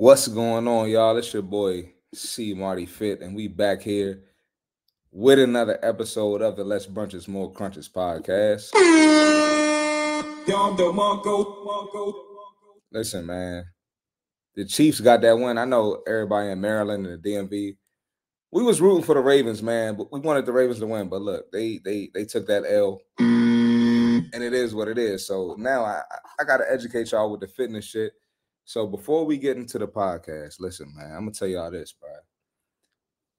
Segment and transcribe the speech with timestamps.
[0.00, 1.18] What's going on, y'all?
[1.18, 4.22] It's your boy C Marty Fit, and we back here
[5.12, 8.70] with another episode of the Less Brunches More Crunches podcast.
[12.90, 13.66] Listen, man,
[14.54, 15.58] the Chiefs got that win.
[15.58, 17.76] I know everybody in Maryland and the DMV.
[18.52, 21.10] We was rooting for the Ravens, man, but we wanted the Ravens to win.
[21.10, 25.26] But look, they they they took that L, and it is what it is.
[25.26, 26.00] So now I
[26.38, 28.14] I got to educate y'all with the fitness shit.
[28.70, 32.08] So before we get into the podcast, listen, man, I'm gonna tell y'all this, bro.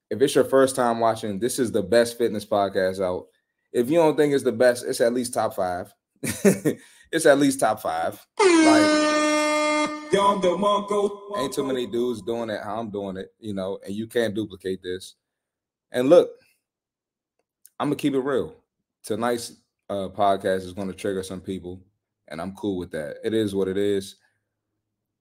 [0.10, 3.28] If it's your first time watching, this is the best fitness podcast out.
[3.72, 5.94] If you don't think it's the best, it's at least top five.
[6.22, 8.16] it's at least top five.
[8.42, 10.12] Like,
[11.38, 14.36] ain't too many dudes doing it how I'm doing it, you know, and you can't
[14.36, 15.16] duplicate this.
[15.94, 16.30] And look,
[17.80, 18.54] I'm gonna keep it real.
[19.02, 19.54] Tonight's
[19.90, 21.80] uh, podcast is to trigger some people,
[22.28, 23.16] and I'm cool with that.
[23.24, 24.18] It is what it is.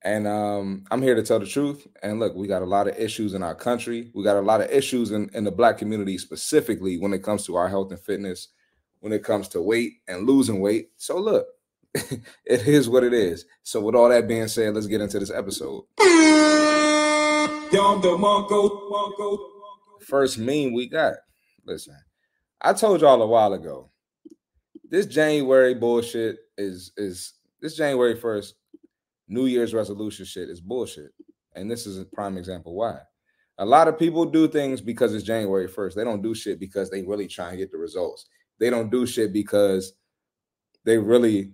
[0.03, 1.87] And um, I'm here to tell the truth.
[2.01, 4.09] And look, we got a lot of issues in our country.
[4.15, 7.45] We got a lot of issues in, in the black community, specifically when it comes
[7.45, 8.47] to our health and fitness,
[8.99, 10.89] when it comes to weight and losing weight.
[10.97, 11.45] So look,
[11.93, 13.45] it is what it is.
[13.61, 15.83] So with all that being said, let's get into this episode.
[20.07, 21.13] First meme we got.
[21.63, 21.95] Listen,
[22.59, 23.91] I told y'all a while ago.
[24.89, 28.55] This January bullshit is is this January first
[29.31, 31.11] New Year's resolution shit is bullshit.
[31.55, 32.99] And this is a prime example why.
[33.59, 35.95] A lot of people do things because it's January 1st.
[35.95, 38.25] They don't do shit because they really try and get the results.
[38.59, 39.93] They don't do shit because
[40.83, 41.53] they really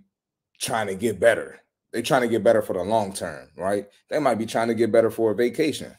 [0.60, 1.60] trying to get better.
[1.92, 3.86] They're trying to get better for the long term, right?
[4.10, 5.94] They might be trying to get better for a vacation.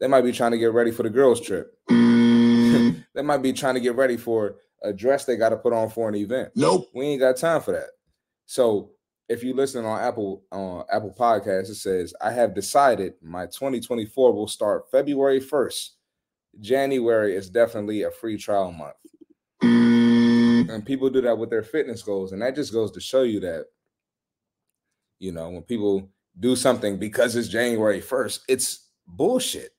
[0.00, 1.76] They might be trying to get ready for the girls' trip.
[1.88, 5.90] they might be trying to get ready for a dress they got to put on
[5.90, 6.50] for an event.
[6.54, 6.88] Nope.
[6.94, 7.90] We ain't got time for that.
[8.46, 8.92] So
[9.28, 13.46] if you listen on Apple on uh, Apple Podcasts, it says, I have decided my
[13.46, 15.90] 2024 will start February 1st.
[16.60, 18.94] January is definitely a free trial month.
[20.70, 22.32] And people do that with their fitness goals.
[22.32, 23.66] And that just goes to show you that,
[25.18, 26.08] you know, when people
[26.38, 29.70] do something because it's January 1st, it's bullshit,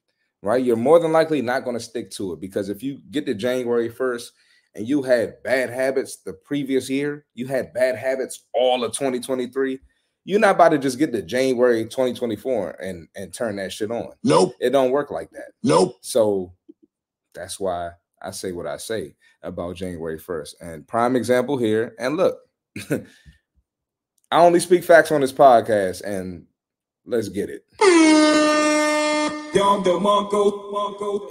[0.44, 0.64] right?
[0.64, 3.34] You're more than likely not going to stick to it because if you get to
[3.34, 4.32] January 1st
[4.76, 9.80] and you had bad habits the previous year, you had bad habits all of 2023,
[10.26, 14.12] you're not about to just get to January 2024 and and turn that shit on.
[14.24, 14.54] Nope.
[14.60, 15.52] It don't work like that.
[15.64, 15.96] Nope.
[16.02, 16.54] So
[17.34, 17.92] that's why
[18.22, 20.56] I say what I say about January 1st.
[20.62, 22.38] And prime example here, and look,
[22.92, 23.02] I
[24.32, 26.46] only speak facts on this podcast, and
[27.06, 27.66] let's get it.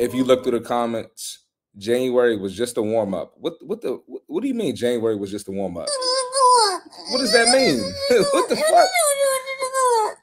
[0.01, 1.45] If you look through the comments,
[1.79, 3.35] January was just a warm up.
[3.37, 5.89] What what the what do you mean January was just a warm up?
[7.11, 7.79] What does that mean?
[8.33, 8.89] what the fuck?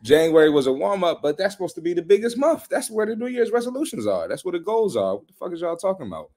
[0.03, 2.67] January was a warm up, but that's supposed to be the biggest month.
[2.69, 4.27] That's where the New Year's resolutions are.
[4.27, 5.15] That's where the goals are.
[5.15, 6.29] What the fuck is y'all talking about?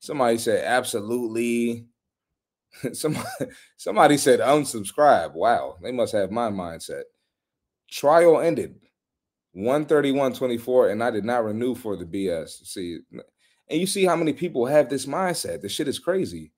[0.00, 1.86] Somebody said absolutely.
[2.94, 3.28] somebody,
[3.76, 5.34] somebody said unsubscribe.
[5.34, 7.02] Wow, they must have my mindset.
[7.90, 8.74] Trial ended
[9.54, 12.66] 131.24, and I did not renew for the BS.
[12.66, 13.00] See,
[13.68, 15.62] and you see how many people have this mindset.
[15.62, 16.52] This shit is crazy.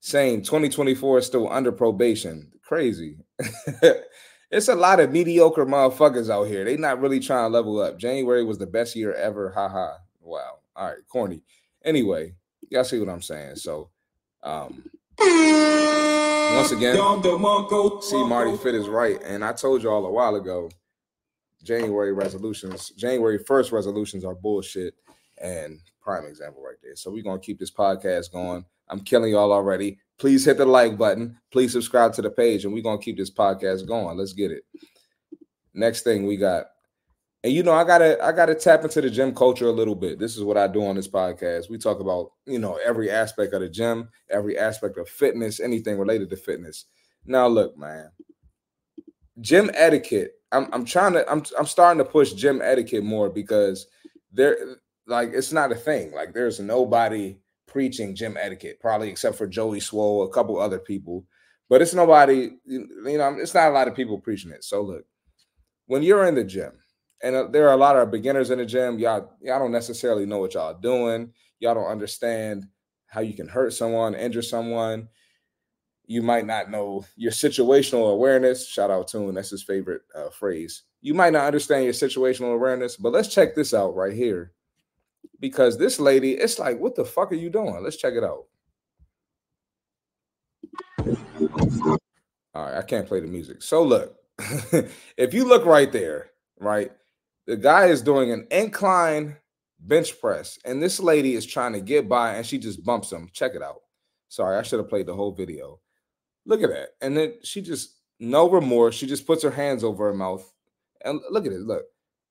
[0.00, 2.52] Saying 2024 is still under probation.
[2.62, 3.18] Crazy.
[4.50, 6.64] it's a lot of mediocre motherfuckers out here.
[6.64, 7.98] They not really trying to level up.
[7.98, 9.50] January was the best year ever.
[9.50, 9.98] Ha ha.
[10.20, 10.58] Wow.
[10.76, 11.42] All right, corny.
[11.84, 12.34] Anyway,
[12.70, 13.56] y'all see what I'm saying.
[13.56, 13.90] So
[14.42, 14.84] um
[15.20, 16.96] once again,
[18.02, 19.20] C Marty Fit is right.
[19.22, 20.70] And I told you all a while ago,
[21.62, 24.94] January resolutions, January 1st resolutions are bullshit.
[25.40, 26.96] And prime example right there.
[26.96, 28.64] So we're gonna keep this podcast going.
[28.88, 29.98] I'm killing y'all already.
[30.18, 31.38] Please hit the like button.
[31.52, 34.16] Please subscribe to the page, and we're gonna keep this podcast going.
[34.16, 34.64] Let's get it.
[35.74, 36.68] Next thing we got,
[37.44, 40.18] and you know, I gotta I gotta tap into the gym culture a little bit.
[40.18, 41.68] This is what I do on this podcast.
[41.68, 45.98] We talk about you know every aspect of the gym, every aspect of fitness, anything
[45.98, 46.86] related to fitness.
[47.26, 48.08] Now, look, man,
[49.42, 50.32] gym etiquette.
[50.52, 53.86] I'm I'm trying to I'm I'm starting to push gym etiquette more because
[54.32, 54.56] there
[55.08, 56.12] like it's not a thing.
[56.12, 61.24] Like there's nobody preaching gym etiquette, probably except for Joey Swoll, a couple other people,
[61.68, 62.50] but it's nobody.
[62.64, 64.62] You know, it's not a lot of people preaching it.
[64.62, 65.04] So look,
[65.86, 66.72] when you're in the gym,
[67.22, 70.26] and uh, there are a lot of beginners in the gym, y'all y'all don't necessarily
[70.26, 71.32] know what y'all doing.
[71.58, 72.66] Y'all don't understand
[73.06, 75.08] how you can hurt someone, injure someone.
[76.06, 78.66] You might not know your situational awareness.
[78.66, 79.34] Shout out to him.
[79.34, 80.84] That's his favorite uh, phrase.
[81.00, 84.52] You might not understand your situational awareness, but let's check this out right here
[85.40, 87.82] because this lady, it's like, what the fuck are you doing?
[87.82, 88.46] Let's check it out.
[92.54, 93.62] All right, I can't play the music.
[93.62, 94.16] So look,
[95.16, 96.90] if you look right there, right,
[97.46, 99.36] The guy is doing an incline
[99.80, 103.30] bench press, and this lady is trying to get by, and she just bumps him.
[103.32, 103.80] Check it out.
[104.28, 105.80] Sorry, I should have played the whole video.
[106.44, 106.90] Look at that.
[107.00, 108.94] And then she just no remorse.
[108.96, 110.50] She just puts her hands over her mouth.
[111.04, 111.60] And look at it.
[111.60, 111.84] Look,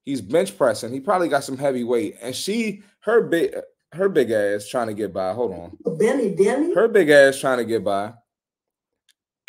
[0.08, 0.94] he's bench pressing.
[0.94, 2.16] He probably got some heavy weight.
[2.22, 3.54] And she, her big,
[3.92, 5.34] her big ass trying to get by.
[5.34, 5.98] Hold on.
[5.98, 6.74] Benny, Benny.
[6.74, 8.14] Her big ass trying to get by.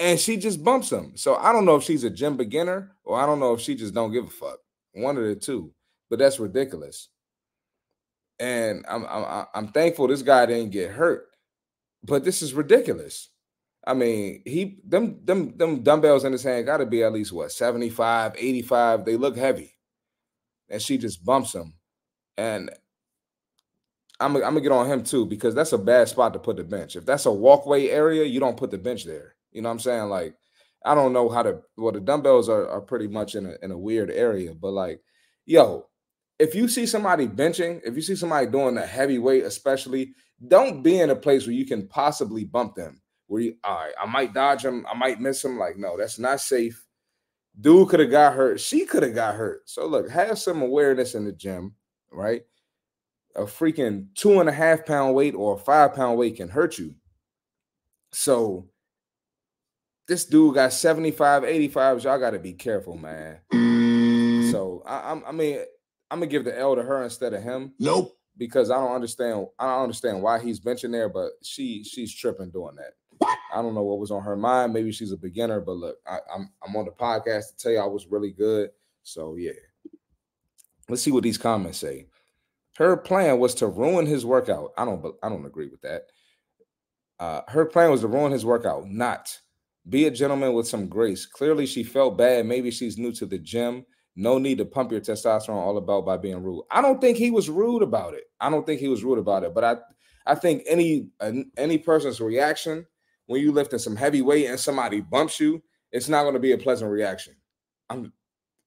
[0.01, 1.13] And she just bumps him.
[1.15, 3.77] So I don't know if she's a gym beginner or I don't know if she
[3.77, 4.59] just don't give a fuck.
[4.95, 5.73] One of the two.
[6.11, 7.09] But that's ridiculous.
[8.41, 11.27] And I'm I'm I'm thankful this guy didn't get hurt.
[12.03, 13.31] But this is ridiculous.
[13.87, 17.33] I mean, he them them them dumbbells in his hand got to be at least
[17.33, 19.05] what 75, 85.
[19.05, 19.78] They look heavy.
[20.69, 21.75] And she just bumps him.
[22.37, 22.71] And
[24.21, 26.65] I'm, I'm gonna get on him too because that's a bad spot to put the
[26.65, 26.97] bench.
[26.97, 29.35] If that's a walkway area, you don't put the bench there.
[29.53, 30.09] You know what I'm saying?
[30.09, 30.35] Like,
[30.85, 31.61] I don't know how to.
[31.77, 35.01] Well, the dumbbells are, are pretty much in a in a weird area, but like,
[35.47, 35.87] yo,
[36.39, 40.15] if you see somebody benching, if you see somebody doing a heavy weight, especially,
[40.47, 43.01] don't be in a place where you can possibly bump them.
[43.27, 45.59] Where you, all right, I might dodge him, I might miss him.
[45.59, 46.85] Like, no, that's not safe.
[47.61, 48.61] Dude could have got hurt.
[48.61, 49.69] She could have got hurt.
[49.69, 51.75] So look, have some awareness in the gym,
[52.13, 52.43] right?
[53.35, 56.79] A freaking two and a half pound weight or a five pound weight can hurt
[56.79, 56.95] you.
[58.13, 58.69] So
[60.07, 62.05] this dude got 75, 85.
[62.05, 63.39] Y'all got to be careful, man.
[64.51, 65.59] So I, I mean,
[66.11, 67.73] I'm gonna give the L to her instead of him.
[67.79, 68.17] Nope.
[68.37, 69.47] Because I don't understand.
[69.59, 72.93] I don't understand why he's benching there, but she she's tripping doing that.
[73.23, 74.73] I don't know what was on her mind.
[74.73, 77.79] Maybe she's a beginner, but look, I, I'm I'm on the podcast to tell you
[77.79, 78.71] I was really good.
[79.03, 79.53] So yeah.
[80.89, 82.07] Let's see what these comments say.
[82.79, 84.73] Her plan was to ruin his workout.
[84.79, 86.03] I don't I don't agree with that.
[87.19, 89.37] Uh, her plan was to ruin his workout, not
[89.89, 91.27] be a gentleman with some grace.
[91.27, 92.47] Clearly, she felt bad.
[92.47, 93.85] Maybe she's new to the gym
[94.19, 96.65] no need to pump your testosterone all about by being rude.
[96.73, 98.25] I don't think he was rude about it.
[98.41, 99.77] I don't think he was rude about it, but I
[100.27, 101.09] I think any
[101.57, 102.85] any person's reaction
[103.29, 106.53] when you lifting some heavy weight and somebody bumps you, it's not going to be
[106.53, 107.35] a pleasant reaction.
[107.89, 108.13] I'm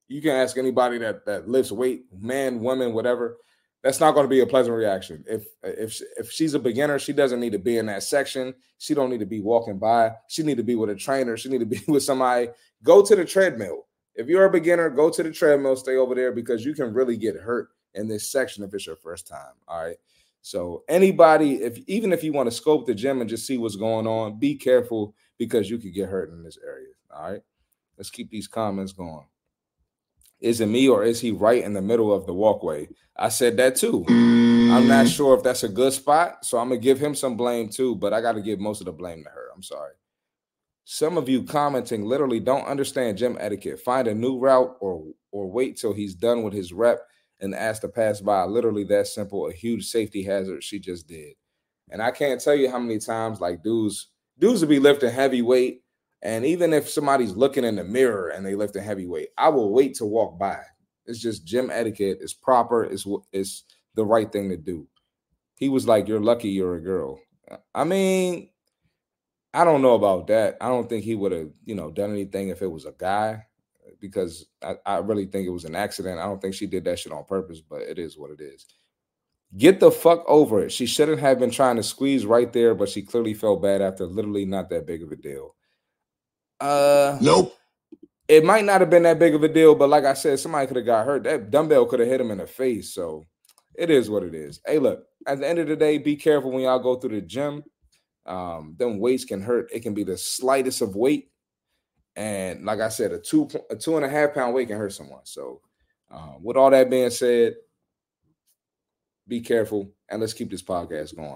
[0.07, 3.37] you can ask anybody that that lifts weight, man, woman, whatever.
[3.83, 5.23] That's not going to be a pleasant reaction.
[5.27, 8.53] If if if she's a beginner, she doesn't need to be in that section.
[8.77, 10.13] She don't need to be walking by.
[10.29, 11.35] She need to be with a trainer.
[11.35, 12.49] She need to be with somebody.
[12.83, 13.85] Go to the treadmill
[14.15, 17.17] if you're a beginner, go to the treadmill, stay over there because you can really
[17.17, 19.53] get hurt in this section if it's your first time.
[19.67, 19.97] All right.
[20.41, 23.75] So anybody, if even if you want to scope the gym and just see what's
[23.75, 26.93] going on, be careful because you could get hurt in this area.
[27.15, 27.41] All right.
[27.97, 29.25] Let's keep these comments going.
[30.39, 32.87] Is it me or is he right in the middle of the walkway?
[33.15, 34.03] I said that too.
[34.09, 37.69] I'm not sure if that's a good spot, so I'm gonna give him some blame
[37.69, 39.49] too, but I got to give most of the blame to her.
[39.53, 39.93] I'm sorry.
[40.85, 43.79] Some of you commenting literally don't understand gym etiquette.
[43.79, 47.01] Find a new route or or wait till he's done with his rep
[47.41, 48.43] and ask to pass by.
[48.45, 49.47] Literally that simple.
[49.47, 51.33] A huge safety hazard she just did.
[51.89, 54.09] And I can't tell you how many times like dudes
[54.39, 55.83] dudes will be lifting heavy weight.
[56.21, 59.49] And even if somebody's looking in the mirror and they lift a heavy weight, I
[59.49, 60.59] will wait to walk by.
[61.05, 62.19] It's just gym etiquette.
[62.21, 62.83] It's proper.
[62.83, 63.65] It's it's
[63.95, 64.87] the right thing to do.
[65.55, 67.19] He was like, "You're lucky you're a girl."
[67.75, 68.49] I mean,
[69.53, 70.57] I don't know about that.
[70.61, 73.45] I don't think he would have, you know, done anything if it was a guy,
[73.99, 76.19] because I, I, really think it was an accident.
[76.19, 78.65] I don't think she did that shit on purpose, but it is what it is.
[79.57, 80.71] Get the fuck over it.
[80.71, 84.05] She shouldn't have been trying to squeeze right there, but she clearly felt bad after
[84.05, 85.55] literally not that big of a deal.
[86.59, 87.57] Uh nope.
[88.27, 90.67] It might not have been that big of a deal, but like I said, somebody
[90.67, 91.23] could have got hurt.
[91.23, 92.93] That dumbbell could have hit him in the face.
[92.93, 93.25] So
[93.75, 94.61] it is what it is.
[94.65, 97.21] Hey, look, at the end of the day, be careful when y'all go through the
[97.25, 97.63] gym
[98.25, 99.69] um, them weights can hurt.
[99.73, 101.30] It can be the slightest of weight,
[102.15, 104.93] and like I said, a two a two and a half pound weight can hurt
[104.93, 105.21] someone.
[105.23, 105.61] So,
[106.09, 107.55] um, with all that being said,
[109.27, 111.35] be careful and let's keep this podcast going.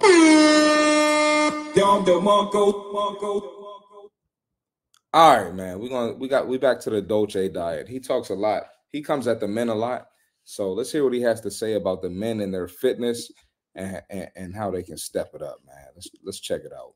[5.14, 5.80] All right, man.
[5.80, 7.88] We're gonna we got we back to the Dolce diet.
[7.88, 8.64] He talks a lot.
[8.90, 10.08] He comes at the men a lot.
[10.44, 13.32] So let's hear what he has to say about the men and their fitness
[13.74, 15.86] and, and, and how they can step it up, man.
[15.96, 16.94] Let's let's check it out.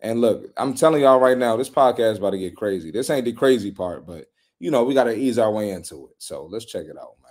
[0.00, 2.90] And look, I'm telling y'all right now, this podcast is about to get crazy.
[2.90, 4.26] This ain't the crazy part, but
[4.60, 6.16] you know, we got to ease our way into it.
[6.18, 7.28] So let's check it out, man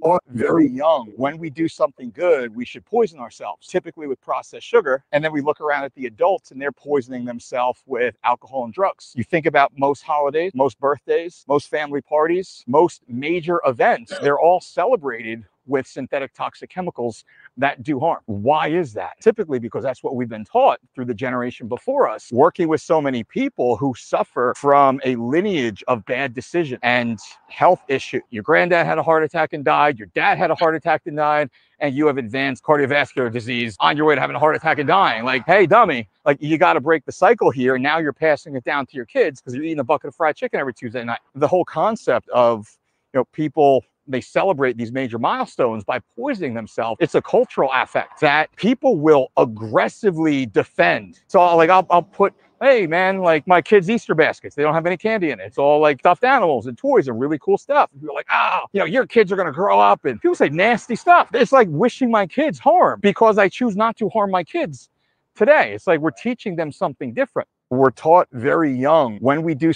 [0.00, 1.12] or very young.
[1.16, 5.04] When we do something good, we should poison ourselves, typically with processed sugar.
[5.12, 8.74] And then we look around at the adults and they're poisoning themselves with alcohol and
[8.74, 9.12] drugs.
[9.16, 14.60] You think about most holidays, most birthdays, most family parties, most major events, they're all
[14.60, 17.24] celebrated with synthetic toxic chemicals
[17.56, 18.20] that do harm.
[18.26, 19.20] Why is that?
[19.20, 23.00] Typically because that's what we've been taught through the generation before us, working with so
[23.00, 27.18] many people who suffer from a lineage of bad decision and
[27.48, 28.20] health issue.
[28.30, 31.16] Your granddad had a heart attack and died, your dad had a heart attack and
[31.16, 34.78] died, and you have advanced cardiovascular disease on your way to having a heart attack
[34.78, 35.24] and dying.
[35.24, 37.74] Like, hey, dummy, like you got to break the cycle here.
[37.74, 40.14] And now you're passing it down to your kids because you're eating a bucket of
[40.14, 41.20] fried chicken every Tuesday night.
[41.34, 42.68] The whole concept of,
[43.12, 46.98] you know, people they celebrate these major milestones by poisoning themselves.
[47.00, 51.20] It's a cultural affect that people will aggressively defend.
[51.26, 54.86] So like I'll, I'll put hey man, like my kids' Easter baskets, they don't have
[54.86, 55.44] any candy in it.
[55.44, 57.90] It's all like stuffed animals and toys and really cool stuff.
[57.92, 60.34] And people like, ah, oh, you know, your kids are gonna grow up and people
[60.34, 61.28] say nasty stuff.
[61.34, 64.88] It's like wishing my kids harm because I choose not to harm my kids
[65.34, 65.72] today.
[65.74, 67.48] It's like we're teaching them something different.
[67.70, 69.72] We're taught very young when we do.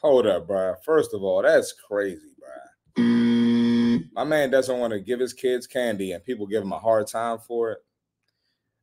[0.00, 0.74] Hold up, bro.
[0.84, 3.61] First of all, that's crazy, bro.
[4.12, 7.06] My man doesn't want to give his kids candy and people give him a hard
[7.06, 7.78] time for it.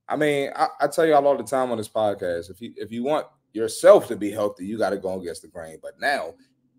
[0.08, 2.92] I mean, I, I, tell y'all all the time on this podcast, if you if
[2.92, 5.78] you want yourself to be healthy, you got to go against the grain.
[5.82, 6.34] But now,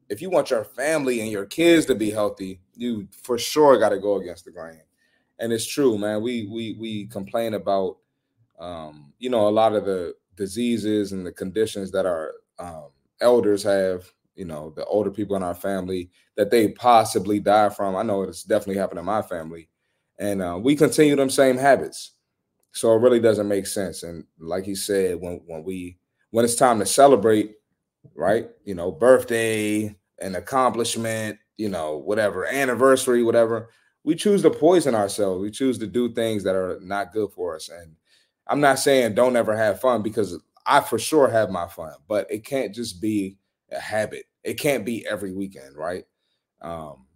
[0.09, 3.91] if you want your family and your kids to be healthy, you for sure got
[3.91, 4.81] to go against the grain.
[5.39, 6.23] And it's true, man.
[6.23, 7.99] We we we complain about
[8.61, 13.63] um, you know, a lot of the diseases and the conditions that our um, elders
[13.63, 17.97] have, you know, the older people in our family that they possibly die from.
[17.97, 19.69] I know it's definitely happened in my family.
[20.19, 22.13] And uh, we continue them same habits
[22.73, 24.03] so it really doesn't make sense.
[24.03, 25.99] And like he said, when when we
[26.31, 27.57] when it's time to celebrate,
[28.15, 28.49] right?
[28.65, 33.71] You know, birthday, an accomplishment, you know, whatever, anniversary, whatever,
[34.05, 35.43] we choose to poison ourselves.
[35.43, 37.69] We choose to do things that are not good for us.
[37.69, 37.97] And
[38.47, 42.31] I'm not saying don't ever have fun because I for sure have my fun, but
[42.31, 43.37] it can't just be
[43.73, 44.25] a habit.
[44.45, 46.05] It can't be every weekend, right?
[46.61, 47.07] Um,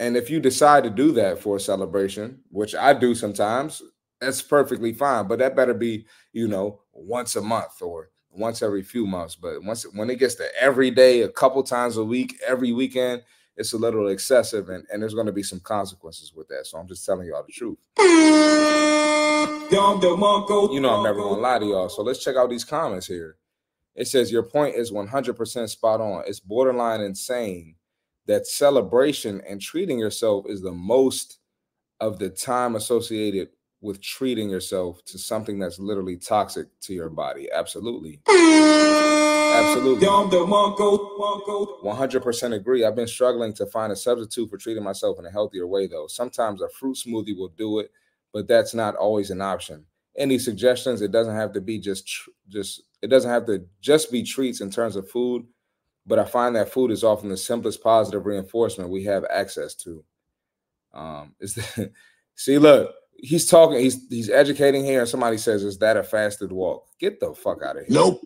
[0.00, 3.82] and if you decide to do that for a celebration, which I do sometimes,
[4.20, 5.26] that's perfectly fine.
[5.26, 9.34] But that better be, you know, once a month or once every few months.
[9.34, 13.22] But once when it gets to every day, a couple times a week, every weekend,
[13.56, 16.66] it's a little excessive, and, and there's going to be some consequences with that.
[16.66, 17.78] So I'm just telling y'all the truth.
[20.72, 21.88] You know, I'm never going to lie to y'all.
[21.88, 23.36] So let's check out these comments here.
[23.98, 26.22] It says, Your point is 100% spot on.
[26.26, 27.74] It's borderline insane
[28.26, 31.38] that celebration and treating yourself is the most
[32.00, 33.48] of the time associated
[33.80, 37.48] with treating yourself to something that's literally toxic to your body.
[37.52, 38.20] Absolutely.
[38.28, 40.06] Absolutely.
[41.84, 42.84] 100% agree.
[42.84, 46.06] I've been struggling to find a substitute for treating myself in a healthier way, though.
[46.06, 47.90] Sometimes a fruit smoothie will do it,
[48.32, 49.84] but that's not always an option.
[50.16, 51.02] Any suggestions?
[51.02, 52.08] It doesn't have to be just,
[52.48, 55.46] just, it doesn't have to just be treats in terms of food,
[56.06, 60.04] but I find that food is often the simplest positive reinforcement we have access to.
[60.92, 61.92] Um, is that,
[62.34, 66.50] see, look, he's talking, he's he's educating here, and somebody says, "Is that a fasted
[66.50, 67.94] walk?" Get the fuck out of here.
[67.94, 68.20] Nope.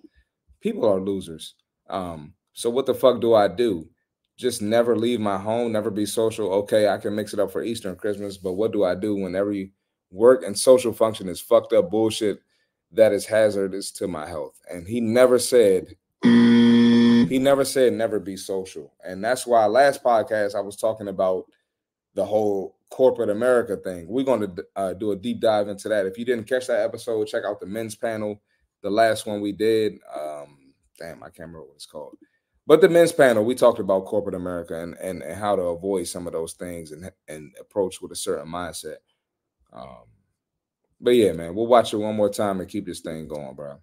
[0.61, 1.55] People are losers.
[1.91, 3.89] Um, so what the fuck do I do?
[4.37, 6.53] Just never leave my home, never be social.
[6.53, 9.17] Okay, I can mix it up for Easter and Christmas, but what do I do
[9.17, 9.73] when every
[10.11, 12.41] work and social function is fucked up bullshit
[12.93, 14.61] that is hazardous to my health?
[14.71, 18.93] And he never said he never said never be social.
[19.05, 21.47] And that's why last podcast I was talking about
[22.15, 24.07] the whole corporate America thing.
[24.07, 26.07] We're going to uh, do a deep dive into that.
[26.07, 28.43] If you didn't catch that episode, check out the men's panel,
[28.83, 29.95] the last one we did.
[30.15, 32.19] Um, damn, I can't remember what it's called.
[32.67, 36.07] But the men's panel, we talked about corporate America and, and, and how to avoid
[36.07, 38.97] some of those things and, and approach with a certain mindset.
[39.73, 40.05] Um,
[41.03, 43.79] but yeah, man, we'll watch it one more time and keep this thing going, bro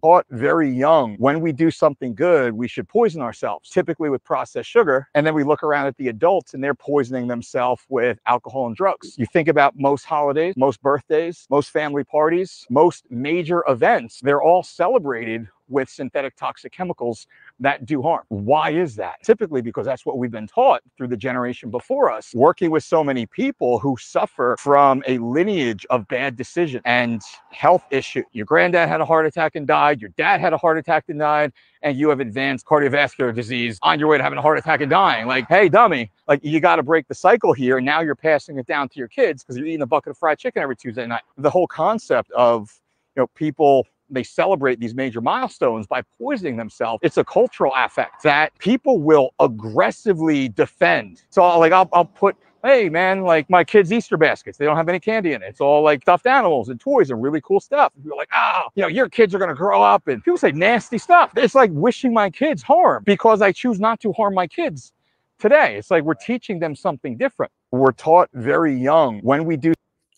[0.00, 4.68] taught very young when we do something good, we should poison ourselves, typically with processed
[4.68, 5.08] sugar.
[5.14, 8.76] And then we look around at the adults and they're poisoning themselves with alcohol and
[8.76, 9.14] drugs.
[9.18, 14.62] You think about most holidays, most birthdays, most family parties, most major events, they're all
[14.62, 17.26] celebrated with synthetic toxic chemicals
[17.60, 18.24] that do harm.
[18.28, 19.16] Why is that?
[19.22, 23.04] Typically because that's what we've been taught through the generation before us, working with so
[23.04, 28.22] many people who suffer from a lineage of bad decisions and health issue.
[28.32, 31.18] Your granddad had a heart attack and died, your dad had a heart attack and
[31.18, 34.80] died, and you have advanced cardiovascular disease on your way to having a heart attack
[34.80, 35.26] and dying.
[35.26, 37.76] Like, hey, dummy, like you got to break the cycle here.
[37.78, 40.18] And now you're passing it down to your kids because you're eating a bucket of
[40.18, 41.22] fried chicken every Tuesday night.
[41.36, 42.70] The whole concept of
[43.16, 47.00] you know people they celebrate these major milestones by poisoning themselves.
[47.02, 51.22] It's a cultural affect that people will aggressively defend.
[51.30, 54.88] So like I'll, I'll put hey man, like my kids' Easter baskets, they don't have
[54.88, 55.46] any candy in it.
[55.46, 57.92] It's all like stuffed animals and toys and really cool stuff.
[57.96, 60.38] And you're like, ah, oh, you know, your kids are gonna grow up and people
[60.38, 61.32] say nasty stuff.
[61.36, 64.92] It's like wishing my kids harm because I choose not to harm my kids
[65.38, 65.76] today.
[65.76, 67.52] It's like we're teaching them something different.
[67.72, 69.74] We're taught very young when we do.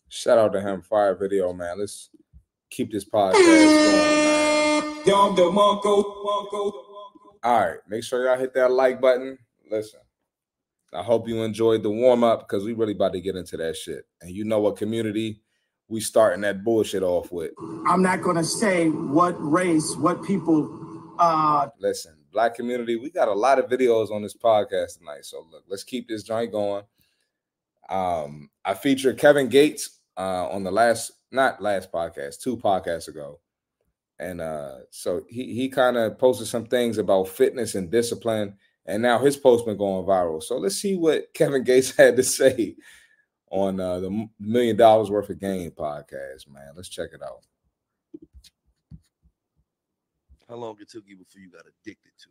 [0.08, 1.78] Shout out to him, fire video, man.
[1.78, 2.10] Let's
[2.74, 3.34] keep this podcast
[5.04, 6.72] going.
[7.42, 9.38] All right, make sure y'all hit that like button.
[9.70, 10.00] Listen,
[10.92, 13.76] I hope you enjoyed the warm up because we really about to get into that
[13.76, 14.06] shit.
[14.20, 15.42] And you know what community
[15.88, 17.52] we starting that bullshit off with.
[17.86, 21.14] I'm not gonna say what race, what people.
[21.18, 25.24] uh Listen, black community, we got a lot of videos on this podcast tonight.
[25.24, 26.84] So look, let's keep this joint going.
[27.90, 33.40] Um, I feature Kevin Gates uh on the last, not last podcast, two podcasts ago.
[34.18, 38.54] And uh, so he he kind of posted some things about fitness and discipline,
[38.86, 40.42] and now his post been going viral.
[40.42, 42.76] So let's see what Kevin Gates had to say
[43.50, 46.48] on uh, the Million Dollaz Worth of Game podcast.
[46.48, 47.44] Man, let's check it out.
[50.48, 52.28] How long it took you before you got addicted to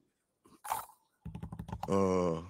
[1.89, 1.89] it?
[1.89, 2.41] Uh,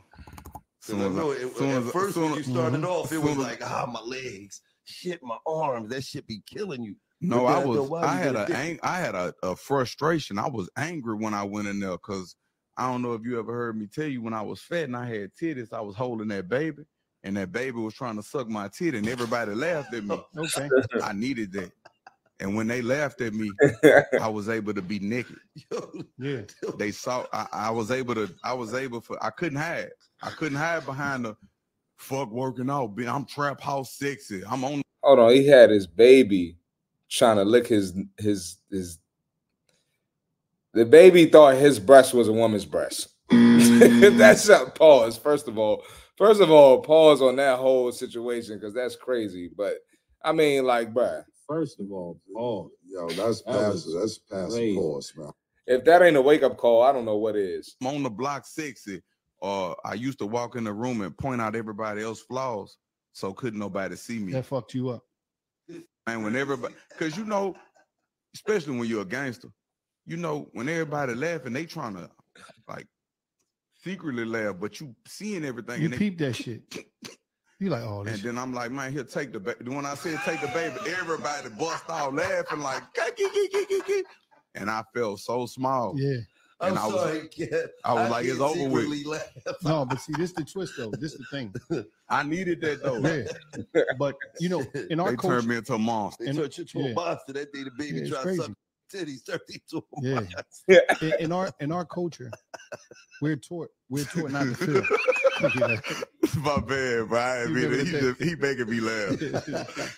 [0.86, 4.02] Because I know it, at first when you started off, it was like, ah, my
[4.02, 6.96] legs, shit, my arms, that shit be killing you.
[7.22, 8.04] No, I then after a was.
[8.04, 8.58] I had get a.
[8.58, 10.38] Ang- I had a, a frustration.
[10.38, 12.36] I was angry when I went in there because
[12.76, 14.98] I don't know if you ever heard me tell you when I was fat and
[14.98, 16.84] I had titties, I was holding that baby,
[17.24, 20.22] and that baby was trying to suck my titty, and everybody laughed at me.
[20.38, 20.70] Okay.
[21.02, 21.72] I needed that,
[22.42, 23.50] and when they laughed at me,
[24.20, 25.38] I was able to be naked.
[26.20, 26.42] Yeah.
[26.78, 27.26] They saw.
[27.34, 28.34] I, I was able to.
[28.44, 29.24] I was able for.
[29.24, 29.92] I couldn't hide.
[30.22, 31.36] I couldn't hide behind the
[32.04, 32.96] fuck working out.
[32.96, 34.44] be- I'm trap house sexy.
[34.48, 36.58] I'm on Hold on, he had his baby
[37.10, 39.00] trying to lick his his his.
[40.74, 43.10] The baby thought his breast was a woman's breast.
[43.30, 45.18] that's a pause.
[45.18, 45.84] First of all,
[46.18, 49.50] first of all, pause on that whole situation because that's crazy.
[49.56, 49.76] But
[50.24, 53.94] I mean, like, bruh, First of all, Paul, Yo, that's That was.
[53.94, 54.76] That's past crazy.
[54.78, 55.32] pause, man.
[55.68, 57.76] if that ain't a wake up call, I don't know what is.
[57.82, 59.02] I'm on the block sexy.
[59.44, 62.78] Or I used to walk in the room and point out everybody else's flaws,
[63.12, 64.32] so couldn't nobody see me.
[64.32, 65.04] That fucked you up.
[66.08, 67.54] And when everybody, because you know,
[68.34, 69.50] especially when you're a gangster,
[70.06, 72.10] you know, when everybody laughing, they trying to
[72.70, 72.88] like
[73.84, 75.80] secretly laugh, but you seeing everything.
[75.80, 76.64] You and, they- peep that shit.
[77.60, 78.22] You like, all oh, and this.
[78.22, 79.70] then I'm like, man, here, take the baby.
[79.70, 82.84] When I said take the baby, everybody bust out laughing like,
[84.56, 85.96] and I felt so small.
[85.98, 86.20] Yeah.
[86.64, 87.54] I'm And I was- sorry, kid.
[87.84, 89.06] I was like, it's can't over with.
[89.06, 89.22] laugh.
[89.64, 90.92] No, but see, this the twist though.
[90.92, 91.54] This the thing.
[92.10, 92.98] I needed that though.
[92.98, 93.84] Yeah.
[94.00, 96.24] But you know, in our they culture, turned me into a monster.
[96.24, 96.86] They And- turned you to yeah.
[96.90, 97.34] a monster.
[97.34, 98.56] That day the baby Yeah, it's tried to
[98.94, 100.14] titties, turned you a Yeah.
[100.16, 101.06] monster.
[101.06, 102.32] in, in our in our culture,
[103.22, 104.74] we're taught we're taught not to feel.
[105.42, 106.08] Look at that.
[106.38, 107.20] My bad, bro.
[107.20, 107.86] I You admit.
[107.88, 109.22] He, just, he making me laugh.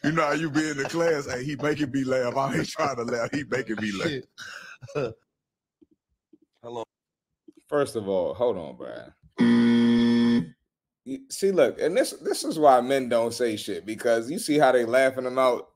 [0.04, 1.26] You know how you be in the class?
[1.30, 2.36] Hey, he making me laugh.
[2.38, 3.30] I ain't trying to laugh.
[3.34, 5.12] He making me laugh.
[6.66, 6.72] Shit.
[6.72, 6.86] How long?
[7.68, 9.14] First of all, hold on, Brian.
[9.40, 10.54] Mm.
[11.30, 14.72] See, look, and this this is why men don't say shit because you see how
[14.72, 15.68] they laughing them out.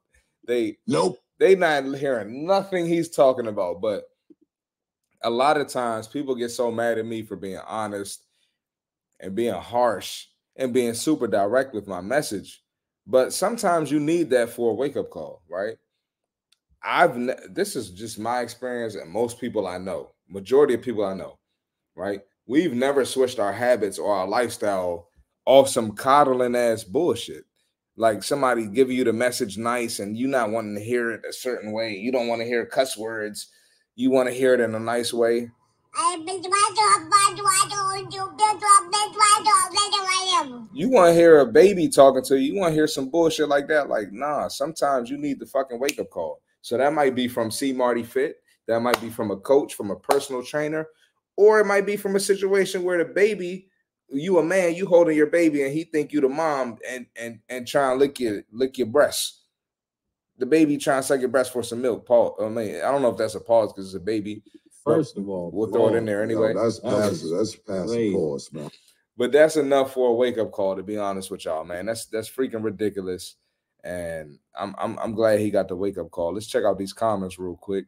[0.47, 1.19] They Nope.
[1.39, 3.82] they not hearing nothing he's talking about.
[3.82, 4.06] But
[5.23, 8.23] a lot of times people get so mad at me for being honest
[9.19, 12.63] and being harsh and being super direct with my message.
[13.06, 15.78] But sometimes you need that for a wake up call, right?
[16.84, 21.06] I've ne- this is just my experience and most people I know, majority of people
[21.06, 21.39] I know,
[21.96, 22.22] right?
[22.48, 25.10] We've never switched our habits or our lifestyle
[25.46, 27.46] off some coddling ass bullshit
[28.00, 31.34] like somebody giving you the message nice and you not wanting to hear it a
[31.34, 31.96] certain way.
[31.96, 33.48] You don't want to hear cuss words.
[33.96, 35.52] You want to hear it in a nice way.
[40.74, 42.54] You want to hear a baby talking to you.
[42.54, 43.89] You want to hear some bullshit like that.
[43.89, 46.42] Like, nah, sometimes you need the fucking wake up call.
[46.62, 47.74] So that might be from C.
[47.74, 48.38] Marty Fit.
[48.70, 50.88] That might be from a coach, from a personal trainer,
[51.36, 53.68] or it might be from a situation where the baby,
[54.10, 57.40] you a man, you holding your baby, and he think you the mom, and and
[57.50, 59.42] and trying to lick your lick your breast.
[60.38, 62.06] The baby trying to suck your breast for some milk.
[62.06, 64.44] Paul, I mean, I don't know if that's a pause because it's a baby,
[64.84, 66.54] First of all, We'll throw it in there Yo, anyway.
[66.54, 67.30] that's That was passive.
[67.38, 68.14] That's passive crazy.
[68.14, 68.70] pause, man.
[69.18, 70.76] but that's enough for a wake up call.
[70.76, 73.36] To be honest with y'all, man, that's that's freaking ridiculous.
[73.84, 76.34] And I'm I'm I'm glad he got the wake up call.
[76.34, 77.86] Let's check out these comments real quick.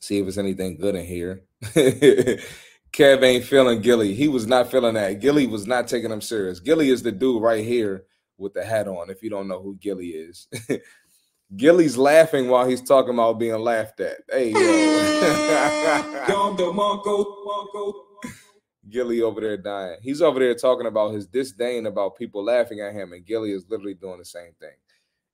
[0.00, 1.42] See if there's anything good in here.
[2.92, 4.14] Kev ain't feeling Gillie.
[4.14, 5.20] He was not feeling that.
[5.20, 6.60] Gillie was not taking him serious.
[6.60, 8.04] Gillie is the dude right here
[8.38, 9.10] with the hat on.
[9.10, 10.48] If you don't know who Gillie is,
[11.56, 14.18] Gillie's laughing while he's talking about being laughed at.
[14.30, 14.58] Hey, yo.
[18.88, 19.98] Gillie over there dying.
[20.02, 23.66] He's over there talking about his disdain about people laughing at him, and Gillie is
[23.68, 24.76] literally doing the same thing.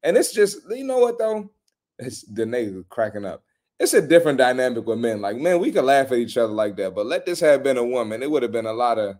[0.03, 1.50] And it's just, you know what though?
[1.98, 3.44] It's the nigga cracking up.
[3.85, 5.20] It's a different dynamic with men.
[5.20, 7.77] Like, man, we could laugh at each other like that, but let this have been
[7.77, 9.16] a woman, it would have been a lot of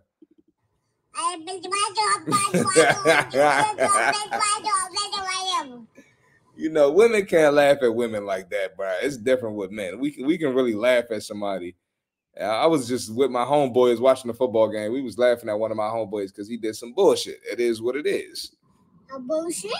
[6.57, 8.91] you know, women can't laugh at women like that, bro.
[9.03, 9.99] It's different with men.
[9.99, 11.75] We can we can really laugh at somebody.
[12.41, 14.91] I was just with my homeboys watching the football game.
[14.91, 17.39] We was laughing at one of my homeboys because he did some bullshit.
[17.47, 18.54] It is what it is.
[19.13, 19.71] A bullshit.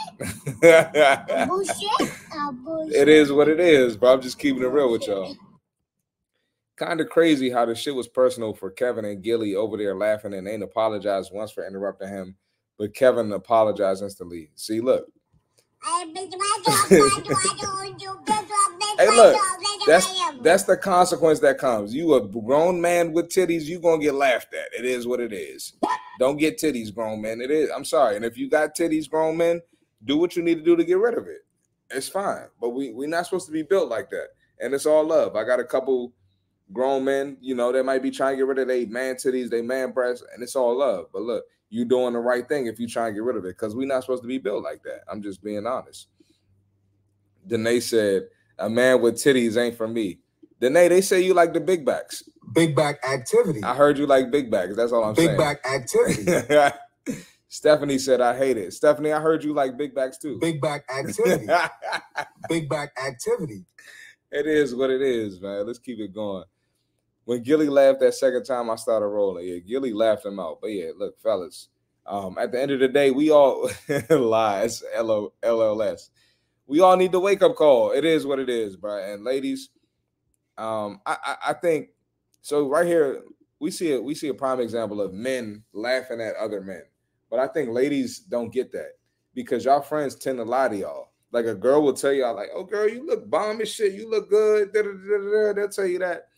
[0.64, 2.12] a bullshit.
[2.38, 2.96] A bullshit.
[2.96, 4.14] It is what it is, bro.
[4.14, 5.36] I'm just keeping it real with y'all.
[6.78, 10.34] Kind of crazy how the shit was personal for Kevin and Gillie over there laughing
[10.34, 12.36] and ain't apologized once for interrupting him,
[12.78, 14.50] but Kevin apologized instantly.
[14.56, 15.06] See, look.
[18.98, 19.40] Hey, look,
[19.86, 20.08] that's
[20.42, 21.94] that's the consequence that comes.
[21.94, 24.78] You a grown man with titties, you gonna get laughed at.
[24.78, 25.74] It is what it is.
[26.20, 27.42] Don't get titties, grown man.
[27.42, 27.70] It is.
[27.76, 28.16] I'm sorry.
[28.16, 29.62] And if you got titties, grown men,
[30.04, 31.46] do what you need to do to get rid of it.
[31.92, 32.48] It's fine.
[32.60, 34.30] But we we're not supposed to be built like that.
[34.60, 35.36] And it's all love.
[35.36, 36.14] I got a couple
[36.74, 39.50] grown men, you know, they might be trying to get rid of their man titties,
[39.50, 41.08] they man breasts, and it's all love.
[41.14, 43.50] But look, you doing the right thing if you try and get rid of it,
[43.50, 45.02] because we're not supposed to be built like that.
[45.12, 46.08] I'm just being honest.
[47.48, 48.28] Danae said,
[48.58, 50.20] a man with titties ain't for me.
[50.60, 52.24] Danae, they say you like the big backs.
[52.54, 53.64] Big back activity.
[53.64, 54.76] I heard you like big backs.
[54.76, 55.38] That's all I'm big saying.
[55.38, 56.76] Big back activity.
[57.48, 58.74] Stephanie said, I hate it.
[58.74, 60.38] Stephanie, I heard you like big backs too.
[60.40, 61.48] Big back activity.
[62.50, 63.66] big back activity.
[64.32, 65.66] It is what it is, man.
[65.66, 66.44] Let's keep it going.
[67.26, 69.48] When Gillie laughed that second time, I started rolling.
[69.48, 70.60] Yeah, Gillie laughed him out.
[70.62, 71.70] But yeah, look, fellas,
[72.06, 73.70] um, at the end of the day, we all
[74.10, 76.10] lies, LLS
[76.68, 77.92] we all need the wake up call.
[77.92, 78.98] It is what it is, bro.
[78.98, 79.70] And ladies,
[80.58, 81.90] um, I, I, I think
[82.42, 82.68] so.
[82.68, 83.24] Right here,
[83.60, 84.04] we see it.
[84.04, 86.84] We see a prime example of men laughing at other men,
[87.30, 88.94] but I think ladies don't get that
[89.34, 91.12] because y'all friends tend to lie to y'all.
[91.32, 93.94] Like a girl will tell y'all, like, "Oh, girl, you look bomb as shit.
[93.94, 96.30] You look good." Da, da, da, They'll tell you that,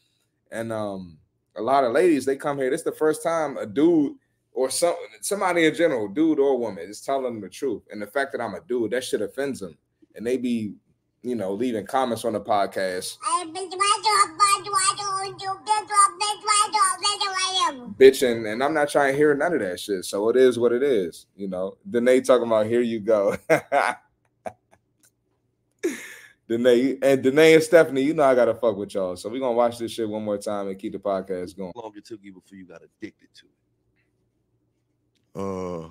[0.52, 1.20] and um,
[1.56, 2.70] a lot of ladies they come here.
[2.70, 4.16] This is the first time a dude
[4.52, 7.84] or some somebody in general, dude or woman, is telling them the truth.
[7.92, 9.78] And the fact that I'm a dude, that shit offends them
[10.18, 10.74] and they be,
[11.22, 13.18] you know, leaving comments on the podcast.
[17.98, 20.04] Bitching, and I'm not trying to hear none of that shit.
[20.06, 21.78] So it is what it is, you know.
[21.90, 23.38] Danae talking about here you go.
[26.50, 29.16] Danae and Danae and Stephanie, you know I gotta fuck with y'all.
[29.16, 31.74] So we're gonna watch this shit one more time and keep the podcast going.
[31.76, 33.46] How long it took you before you got addicted to
[35.36, 35.86] it?
[35.86, 35.90] Uh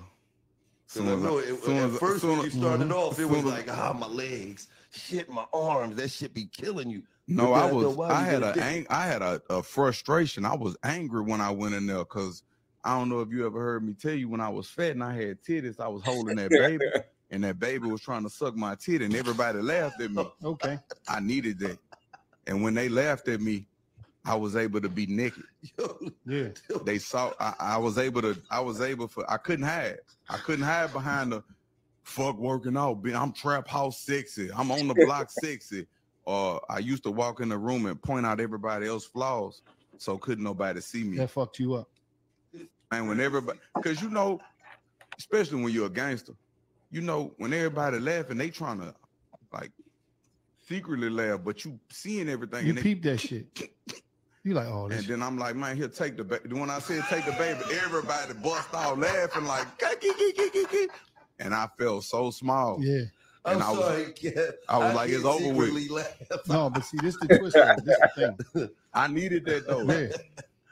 [0.87, 2.93] Soon I know it, at first when you started mm-hmm.
[2.93, 7.03] off, it was like, ah, my legs, shit, my arms, that shit be killing you.
[7.27, 10.45] No, I was, I had a, ang- I had a, a frustration.
[10.45, 12.43] I was angry when I went in there because
[12.85, 15.03] I don't know if you ever heard me tell you when I was fat and
[15.03, 16.85] I had titties, I was holding that baby,
[17.31, 20.25] and that baby was trying to suck my titty, and everybody laughed at me.
[20.43, 21.77] Okay, I needed that,
[22.47, 23.67] and when they laughed at me,
[24.27, 25.43] I was able to be naked.
[26.25, 26.49] yeah.
[26.83, 29.99] They saw I, I, was able to I was able for I couldn't hide.
[30.29, 31.43] I couldn't hide behind the
[32.03, 32.99] fuck working out.
[33.15, 34.49] I'm trap house sexy.
[34.53, 35.87] I'm on the block sexy.
[36.25, 39.61] Or I used to walk in the room and point out everybody else's flaws
[39.97, 41.17] so couldn't nobody see me.
[41.17, 41.87] That fucked you up.
[42.91, 44.41] And when everybody because you know,
[45.17, 46.33] especially when you're a gangster,
[46.91, 48.93] you know, when everybody laughing, they trying to
[49.53, 49.71] like
[50.67, 52.65] secretly laugh, but you seeing everything.
[52.65, 53.47] You and peep that shit.
[54.47, 56.53] You like, oh, and then I'm like, man, here, take the baby.
[56.53, 59.67] When I said take the baby, everybody bust out laughing like,
[61.37, 62.81] and I felt so small.
[62.81, 63.01] Yeah.
[63.43, 64.31] And I'm I was, sorry, yeah.
[64.69, 65.91] I was I like, it's over with.
[65.91, 66.47] Laugh.
[66.47, 67.57] No, but see, this is the twist.
[67.83, 68.69] this the thing.
[68.93, 69.81] I needed that though.
[69.81, 70.13] Yeah.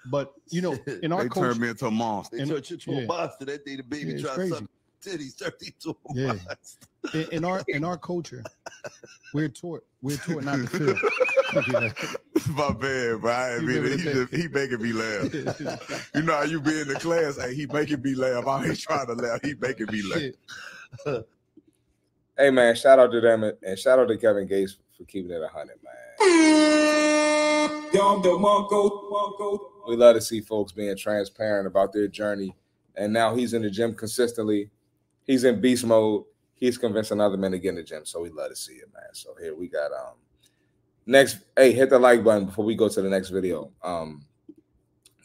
[0.05, 2.37] But you know, in our they culture, turned me into a monster.
[2.37, 2.99] They turned you into yeah.
[2.99, 3.43] a monster.
[3.43, 4.63] That day the baby yeah, tried to suck
[5.03, 6.27] titties, turned into a yeah.
[6.27, 6.87] monster.
[7.13, 8.41] In, in our in our culture,
[9.33, 10.95] we're taught we're taught not to feel.
[12.49, 13.31] My bad, bro.
[13.31, 15.33] I mean, he, just, he making me laugh.
[16.15, 17.37] you know how you be in the class?
[17.37, 18.47] Hey, he making me laugh.
[18.47, 19.39] I ain't trying to laugh.
[19.43, 21.23] He making me laugh.
[22.37, 25.41] hey man, shout out to them and shout out to Kevin Gates for keeping it
[25.41, 25.93] a hundred, man.
[29.87, 32.55] We love to see folks being transparent about their journey.
[32.95, 34.69] And now he's in the gym consistently.
[35.25, 36.23] He's in beast mode.
[36.55, 38.05] He's convincing other men to get in the gym.
[38.05, 39.13] So we love to see it, man.
[39.13, 40.15] So here we got um
[41.05, 43.71] next hey hit the like button before we go to the next video.
[43.83, 44.25] Um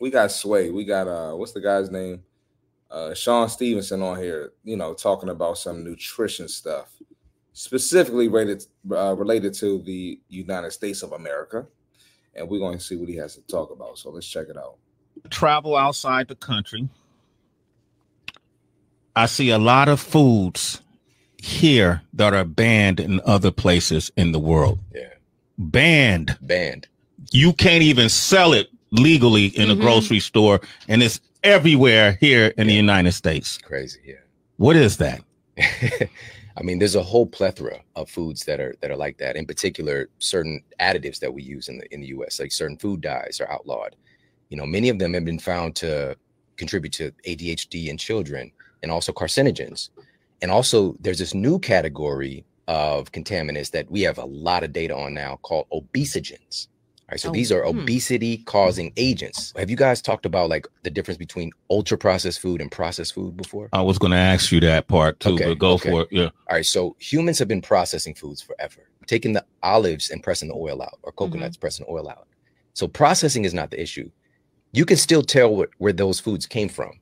[0.01, 0.71] we got sway.
[0.71, 2.23] We got uh what's the guy's name?
[2.90, 6.93] Uh Shawn Stevenson on here you know talking about some nutrition stuff
[7.53, 11.66] specifically related uh, related to the united states of america
[12.35, 14.57] and we're going to see what he has to talk about so let's check it
[14.57, 14.77] out.
[15.29, 16.88] Travel outside the country.
[19.14, 20.81] I see a lot of foods
[21.37, 24.79] here that are banned in other places in the world.
[24.95, 25.10] Yeah
[25.61, 26.37] banned.
[26.40, 26.88] Banned.
[27.33, 29.81] You can't even sell it legally in mm-hmm.
[29.81, 33.59] a grocery store, and it's everywhere here in the United States.
[33.59, 34.14] Crazy, yeah.
[34.57, 35.23] What is that?
[36.57, 39.37] I mean, there's a whole plethora of foods that are that are like that.
[39.37, 43.01] In particular, certain additives that we use in the in the U.S., like certain food
[43.01, 43.96] dyes, are outlawed.
[44.49, 46.16] You know, many of them have been found to
[46.57, 48.51] contribute to ADHD in children
[48.83, 49.90] and also carcinogens.
[50.42, 54.96] And also, there's this new category of contaminants that we have a lot of data
[54.96, 56.68] on now called obesogens.
[56.68, 57.80] All right, so Oh, these are hmm.
[57.80, 59.52] obesity causing agents.
[59.56, 63.37] Have you guys talked about like the difference between ultra processed food and processed food
[63.37, 63.68] before?
[63.72, 65.90] I was going to ask you that part too, but go okay.
[65.90, 66.09] for it.
[66.12, 66.26] Yeah.
[66.48, 66.64] All right.
[66.64, 71.00] So humans have been processing foods forever, taking the olives and pressing the oil out,
[71.02, 72.28] or coconuts pressing oil out.
[72.74, 74.09] So processing is not the issue.
[74.70, 76.92] You can still tell what, where those foods came from.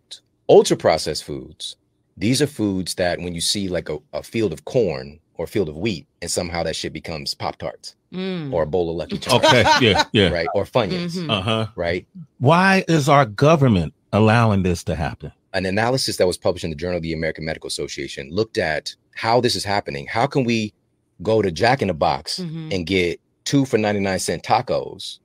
[0.48, 1.76] Ultra processed foods,
[2.16, 5.68] these are foods that when you see like a, a field of corn or field
[5.70, 8.52] of wheat, and somehow that shit becomes Pop Tarts Mm.
[8.54, 9.44] or a bowl of Lucky Charms.
[9.46, 9.64] Okay.
[9.80, 10.04] Yeah.
[10.12, 10.28] Yeah.
[10.30, 10.48] Right.
[10.54, 11.16] Or Funyuns.
[11.16, 11.30] Mhm.
[11.30, 11.66] Uh huh.
[11.76, 12.06] Right.
[12.38, 15.32] Why is our government allowing this to happen?
[15.54, 18.94] an analysis that was published in the Journal of the American Medical Association looked at
[19.14, 20.06] how this is happening.
[20.06, 20.74] How can we
[21.22, 22.72] go to Jack in the Box Mhm.
[22.72, 25.18] and get two for 99 cent tacos,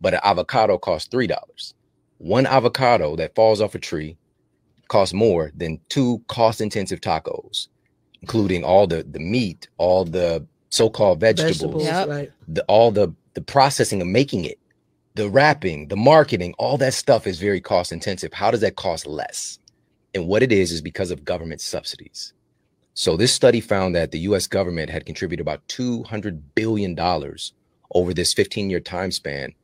[0.00, 1.74] but an avocado costs $3?
[2.18, 4.16] One avocado that falls off a tree
[4.88, 7.66] costs more than two cost intensive tacos,
[8.26, 12.08] including all the, the meat, all the so called vegetables, Vegetables, Yep.
[12.08, 12.32] right.
[12.48, 14.58] the, all the, the processing of making it,
[15.14, 18.32] the wrapping, the marketing, all that stuff is very cost intensive.
[18.32, 19.60] How does that cost less?
[20.14, 22.34] And what it is is because of government subsidies.
[22.94, 27.52] So this study found that the US government had contributed about 200 billion dollars
[27.94, 29.54] over this 15-year time span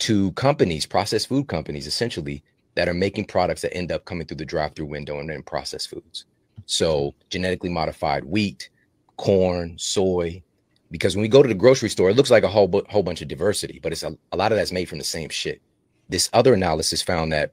[0.00, 2.44] to companies, processed food companies essentially
[2.76, 5.90] that are making products that end up coming through the drive-through window and then processed
[5.90, 6.26] foods.
[6.66, 8.70] So genetically modified wheat,
[9.16, 10.42] corn, soy,
[10.90, 13.02] because when we go to the grocery store, it looks like a whole bu- whole
[13.02, 15.60] bunch of diversity, but it's a, a lot of that's made from the same shit.
[16.08, 17.52] This other analysis found that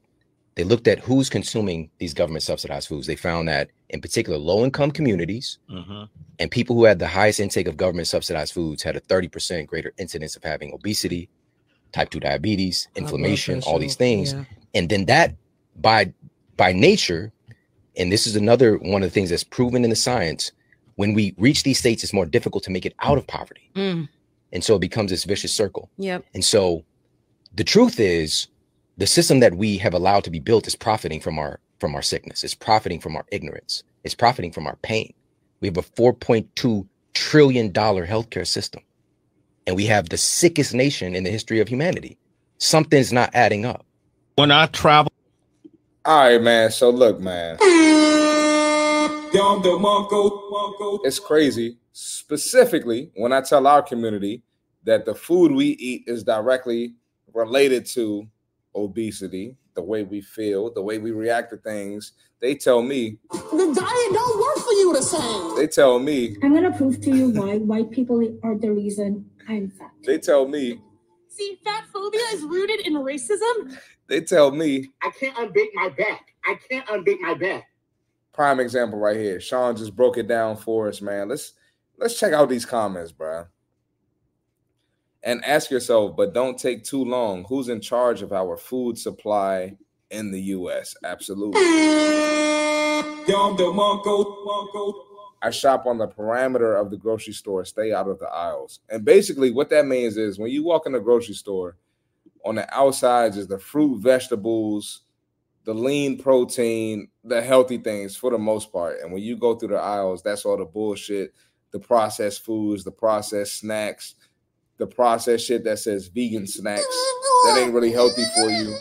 [0.55, 3.07] they looked at who's consuming these government subsidized foods.
[3.07, 6.07] They found that in particular low income communities Mhm.
[6.39, 9.91] and people who had the highest intake of government subsidized foods had a 30% greater
[9.97, 11.27] incidence of having obesity,
[11.91, 14.31] type 2 diabetes, inflammation, all these things.
[14.31, 14.45] yeah.
[14.73, 15.35] And then that
[15.75, 16.13] by
[16.55, 17.33] by nature,
[17.97, 20.51] and this is another one of the things that's proven in the science,
[20.95, 23.69] when we reach these states, it's more difficult to make it out of poverty.
[23.75, 24.07] Mm.
[24.51, 25.89] And so it becomes this vicious circle.
[25.97, 26.25] Yep.
[26.33, 26.83] And so
[27.53, 28.47] the truth is
[28.97, 32.01] the system that we have allowed to be built is profiting from our from our
[32.01, 32.43] sickness.
[32.43, 33.83] It's profiting from our ignorance.
[34.03, 35.13] It's profiting from our pain.
[35.59, 38.81] We have a 4.2 trillion dollar healthcare system.
[39.67, 42.17] And we have the sickest nation in the history of humanity.
[42.59, 43.85] Something's not adding up.
[44.35, 45.11] When I travel,
[46.05, 46.69] All right, man.
[46.71, 47.57] So look, man.
[51.03, 51.77] It's crazy.
[51.93, 54.43] Specifically, when I tell our community
[54.83, 56.93] that the food we eat is directly
[57.33, 58.27] related to
[58.75, 63.73] obesity, the way we feel, the way we react to things, they tell me, The
[63.75, 65.55] diet don't work for you the same.
[65.57, 69.69] they tell me, I'm gonna prove to you why white people are the reason I'm
[69.71, 69.91] fat.
[70.05, 70.79] they tell me,
[71.29, 73.77] See, fat phobia is rooted in racism.
[74.07, 76.33] They tell me, I can't unbake my back.
[76.45, 77.69] I can't unbake my back.
[78.33, 79.39] prime example right here.
[79.39, 81.29] Shawn just broke it down for us, man.
[81.29, 81.53] Let's
[81.97, 83.45] let's check out these comments, bro.
[85.23, 87.45] And ask yourself, but don't take too long.
[87.49, 89.75] Who's in charge of our food supply
[90.11, 90.95] in the US?
[91.03, 91.61] Absolutely.
[95.41, 98.81] I shop on the perimeter of the grocery store, stay out of the aisles.
[98.89, 101.77] And basically, what that means is when you walk in the grocery store,
[102.45, 105.01] on the outsides is the fruit, vegetables,
[105.65, 109.01] the lean protein, the healthy things for the most part.
[109.01, 111.33] And when you go through the aisles, that's all the bullshit,
[111.71, 114.15] the processed foods, the processed snacks,
[114.77, 116.85] the processed shit that says vegan snacks
[117.45, 118.77] that ain't really healthy for you.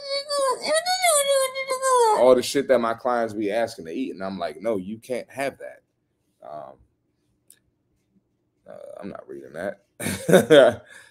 [2.18, 4.98] All the shit that my clients be asking to eat, and I'm like, no, you
[4.98, 5.82] can't have that.
[6.48, 6.74] Um,
[8.68, 10.82] uh, I'm not reading that.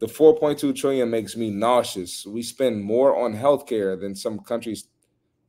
[0.00, 2.26] the 4.2 trillion makes me nauseous.
[2.26, 4.88] We spend more on healthcare than some countries'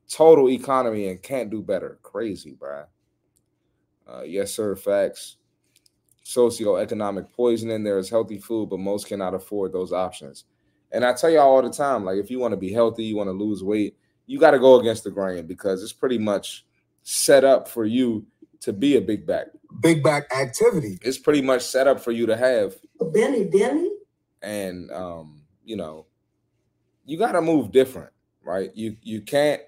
[0.10, 2.00] total economy and can't do better.
[2.04, 2.86] Crazy, bruh.
[4.08, 4.76] Uh, yes, sir.
[4.76, 5.38] Facts.
[6.26, 7.84] Socioeconomic poisoning.
[7.84, 10.44] There is healthy food, but most cannot afford those options.
[10.92, 13.16] And I tell y'all all the time, like if you want to be healthy, you
[13.16, 16.66] want to lose weight, you got to go against the grain because it's pretty much
[17.04, 18.26] set up for you
[18.60, 19.48] to be a big back.
[19.80, 21.00] Big back activity.
[21.02, 23.91] It's pretty much set up for you to have Belly, belly.
[24.42, 26.06] And um, you know,
[27.06, 28.12] you got to move different,
[28.44, 28.72] right?
[28.74, 29.62] You you can't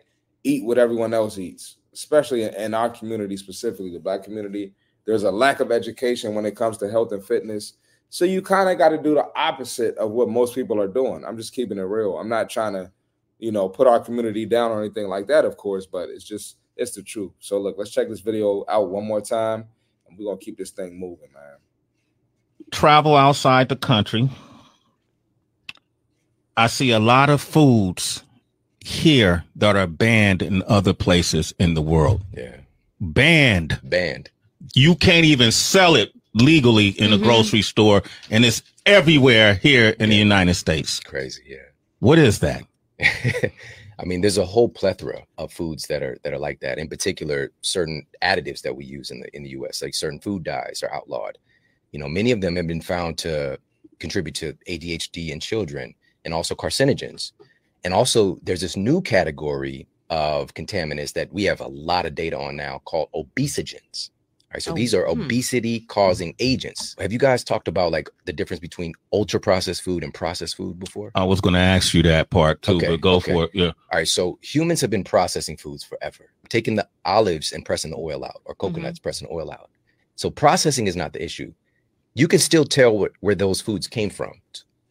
[0.43, 4.73] eat what everyone else eats, especially in, our community, specifically the black community.
[5.05, 7.73] There's a lack of education when it comes to health and fitness,
[8.09, 11.25] so you kind of got to do the opposite of what most people are doing.
[11.25, 12.17] I'm just keeping it real.
[12.17, 12.91] I'm not trying to,
[13.39, 16.57] you know, put our community down or anything like that, of course, but it's just
[16.77, 17.31] it's the truth.
[17.39, 19.65] So look, let's check this video out one more time,
[20.07, 21.57] and we're gonna keep this thing moving, man.
[22.71, 24.29] Travel outside the country.
[26.55, 28.23] I see a lot of foods
[28.79, 32.21] here that are banned in other places in the world.
[32.35, 32.57] Yeah.
[32.99, 33.79] Banned.
[33.83, 34.29] Banned.
[34.75, 37.15] You can't even sell it legally in Mhm.
[37.15, 40.99] a grocery store, and it's everywhere here in the United States.
[40.99, 41.57] Crazy, yeah.
[41.99, 42.65] What is that?
[43.99, 46.77] I mean, there's a whole plethora of foods that are that are like that.
[46.79, 50.43] In particular, certain additives that we use in the in the U.S., like certain food
[50.43, 51.37] dyes, are outlawed.
[51.91, 53.59] You know, many of them have been found to
[53.99, 55.93] contribute to ADHD in children
[56.25, 57.31] and also carcinogens.
[57.83, 62.37] And also, there's this new category of contaminants that we have a lot of data
[62.37, 64.09] on now called obesogens.
[64.53, 65.21] All right, so Oh, these are hmm.
[65.21, 66.95] obesity causing agents.
[66.99, 70.79] Have you guys talked about like the difference between ultra processed food and processed food
[70.79, 71.11] before?
[71.15, 73.33] I was going to ask you that part too, Okay, but go okay.
[73.33, 73.51] for it.
[73.53, 73.71] Yeah.
[73.91, 77.97] All right, so humans have been processing foods forever, taking the olives and pressing the
[77.97, 79.71] oil out, or coconuts pressing oil out.
[80.15, 81.51] So processing is not the issue.
[82.13, 84.33] You can still tell what, where those foods came from.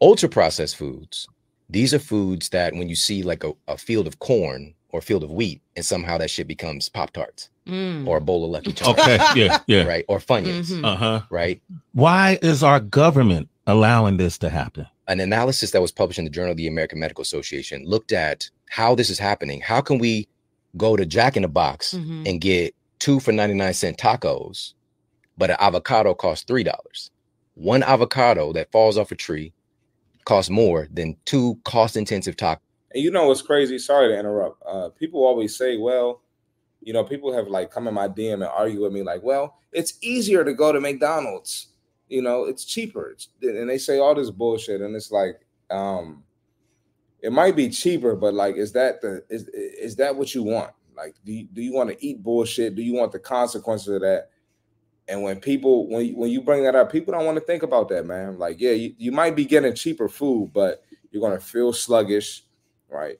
[0.02, 1.26] Ultra processed foods,
[1.70, 5.02] these are foods that when you see like a, a field of corn or a
[5.02, 8.08] field of wheat, and somehow that shit becomes Pop Tarts Mm.
[8.08, 8.98] or a bowl of Lucky Charms.
[8.98, 9.18] Okay.
[9.36, 9.60] Yeah.
[9.68, 9.84] Yeah.
[9.84, 10.04] Right.
[10.08, 10.72] Or Funyuns.
[10.72, 10.84] Mhm.
[10.84, 11.20] Uh huh.
[11.30, 11.62] Right.
[11.92, 14.86] Why is our government allowing this to happen?
[15.08, 18.48] an analysis that was published in the Journal of the American Medical Association looked at
[18.70, 19.60] how this is happening.
[19.60, 20.26] How can we
[20.76, 22.26] go to Jack in the Box Mhm.
[22.28, 24.72] and get two for 99 cent tacos,
[25.38, 27.10] but an avocado costs $3?
[27.54, 29.52] One avocado that falls off a tree
[30.24, 32.58] costs more than two cost intensive tacos.
[32.94, 33.78] And you know what's crazy?
[33.78, 34.62] Sorry to interrupt.
[34.66, 36.20] Uh, people always say, well,
[36.80, 39.58] you know, people have like come in my DM and argue with me, like, well,
[39.72, 41.68] it's easier to go to McDonald's.
[42.08, 43.10] You know, it's cheaper.
[43.10, 46.22] It's, and they say all this bullshit, and it's like, um,
[47.20, 50.72] it might be cheaper, but like, is that the is is that what you want?
[50.94, 52.74] Like, do you, do you want to eat bullshit?
[52.74, 54.28] Do you want the consequences of that?
[55.08, 57.62] And when people when you, when you bring that up, people don't want to think
[57.62, 58.38] about that, man.
[58.38, 62.44] Like, yeah, you, you might be getting cheaper food, but you're gonna feel sluggish,
[62.88, 63.18] right?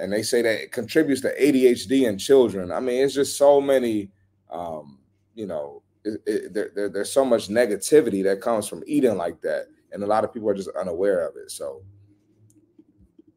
[0.00, 2.72] And they say that it contributes to ADHD in children.
[2.72, 4.10] I mean, it's just so many,
[4.50, 4.98] um,
[5.34, 9.40] you know, it, it, there, there- there's so much negativity that comes from eating like
[9.42, 11.50] that, and a lot of people are just unaware of it.
[11.50, 11.82] So,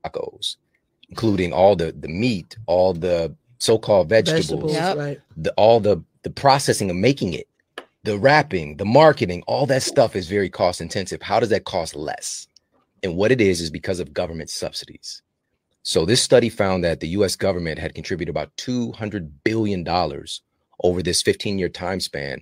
[0.06, 0.56] tacos,
[1.10, 4.98] including all the the meat, all the so-called vegetables, Vegetables, Yep.
[4.98, 5.22] right.
[5.38, 7.48] the all the the processing of making it,
[8.04, 11.22] the wrapping, the marketing, all that stuff is very cost intensive.
[11.22, 12.48] How does that cost less?
[13.02, 15.22] And what it is is because of government subsidies.
[15.84, 20.42] So this study found that the US government had contributed about 200 billion dollars
[20.84, 22.42] over this 15-year time span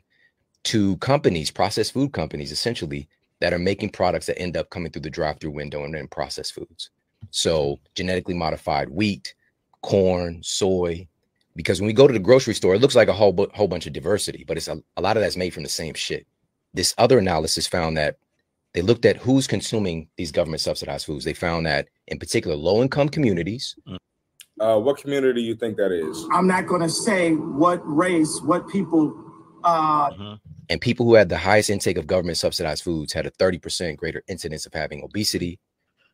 [0.63, 3.07] to companies, processed food companies essentially
[3.39, 6.53] that are making products that end up coming through the drive-through window and then processed
[6.53, 6.91] foods.
[7.31, 9.33] So genetically modified wheat,
[9.81, 11.07] corn, soy,
[11.55, 13.67] because when we go to the grocery store, it looks like a whole bu- whole
[13.67, 16.25] bunch of diversity, but it's a, a lot of that's made from the same shit.
[16.73, 18.17] This other analysis found that
[18.73, 21.25] they looked at who's consuming these government subsidized foods.
[21.25, 23.75] They found that in particular low income communities,
[24.61, 26.25] uh, what community do you think that is?
[26.31, 29.13] I'm not going to say what race, what people.
[29.63, 30.37] Uh,
[30.69, 34.23] and people who had the highest intake of government subsidized foods had a 30% greater
[34.27, 35.59] incidence of having obesity,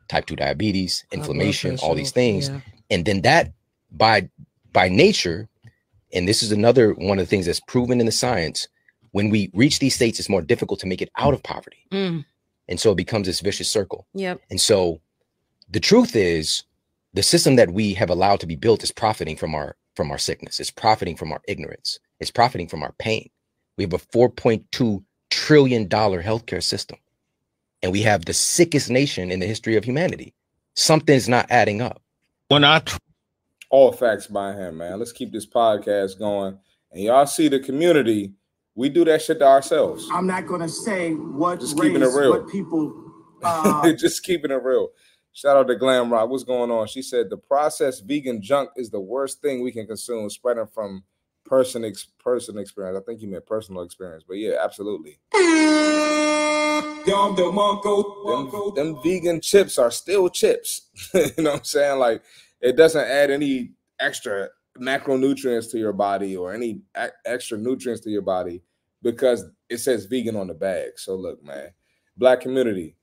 [0.10, 2.50] type 2 diabetes, inflammation, all these things.
[2.50, 2.60] yeah.
[2.90, 3.54] And then that
[3.92, 4.30] by
[4.74, 5.48] by nature,
[6.14, 8.68] and this is another one of the things that's proven in the science,
[9.12, 11.86] when we reach these states, it's more difficult to make it out of poverty.
[11.92, 12.26] Mm.
[12.68, 14.06] And so it becomes this vicious circle.
[14.14, 14.42] Yep.
[14.50, 15.00] And so
[15.70, 16.64] the truth is
[17.14, 20.18] the system that we have allowed to be built is profiting from our from our
[20.18, 20.60] sickness.
[20.60, 22.00] It's profiting from our ignorance.
[22.20, 23.30] It's profiting from our pain.
[23.78, 27.00] We have a 4.2 trillion dollar healthcare system.
[27.82, 30.34] And we have the sickest nation in the history of humanity.
[30.76, 32.02] Something's not adding up.
[32.50, 32.82] When I
[33.70, 35.00] all facts by him, man.
[35.00, 36.58] Let's keep this podcast going.
[36.92, 38.34] And y'all see the community,
[38.76, 40.08] we do that shit to ourselves.
[40.12, 42.32] I'm not to say what Just race, keeping it real.
[42.32, 43.04] what people.
[43.44, 44.90] Uh, just keeping it real.
[45.32, 46.28] Shout out to Glam Rock.
[46.28, 46.88] What's going on?
[46.88, 51.04] She said the processed vegan junk is the worst thing we can consume, spreading from
[51.46, 52.98] person ex- person experience.
[53.00, 55.20] I think you meant personal experience, but yeah, absolutely.
[57.06, 57.36] Them,
[58.76, 60.88] them vegan chips are still chips.
[61.14, 62.00] you know what I'm saying?
[62.00, 62.24] Like
[62.62, 64.50] it doesn't add any extra
[64.80, 68.62] macronutrients to your body or any a- extra nutrients to your body
[69.02, 70.92] because it says vegan on the bag.
[70.98, 71.70] So look, man,
[72.18, 72.96] black community,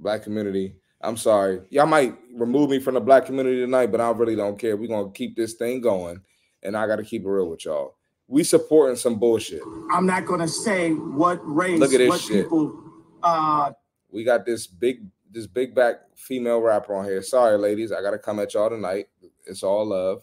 [0.00, 0.76] black community.
[1.00, 1.60] I'm sorry.
[1.70, 4.76] Y'all might remove me from the black community tonight, but I really don't care.
[4.76, 6.20] We're gonna keep this thing going,
[6.62, 7.96] and I gotta keep it real with y'all.
[8.26, 9.60] We supporting some bullshit.
[9.92, 12.44] I'm not going to say what race, Look at this what shit.
[12.44, 12.82] people.
[13.22, 13.72] Uh,
[14.10, 15.04] We got this big
[15.34, 17.22] this big back female rapper on here.
[17.22, 19.08] Sorry, ladies, I gotta come at y'all tonight.
[19.44, 20.22] It's all love.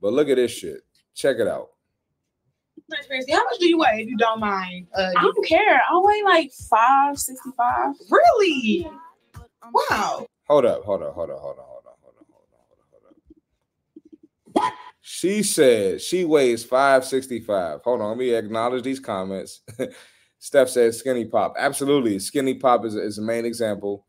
[0.00, 0.80] But look at this shit.
[1.14, 1.68] Check it out.
[2.90, 3.32] Transparency.
[3.32, 4.86] How much do you weigh if you don't mind?
[4.96, 5.80] Uh, I don't care.
[5.90, 7.94] I weigh like five sixty five.
[8.10, 8.88] Really?
[9.72, 10.26] Wow.
[10.48, 13.02] Hold up, hold up, hold up, hold up, hold up, hold up, hold up, hold
[13.04, 13.16] up,
[14.54, 14.72] hold up.
[15.00, 17.80] She said she weighs 565.
[17.82, 19.62] Hold on, let me acknowledge these comments.
[20.38, 21.54] Steph said skinny pop.
[21.58, 22.18] Absolutely.
[22.18, 24.06] Skinny pop is, is the main example.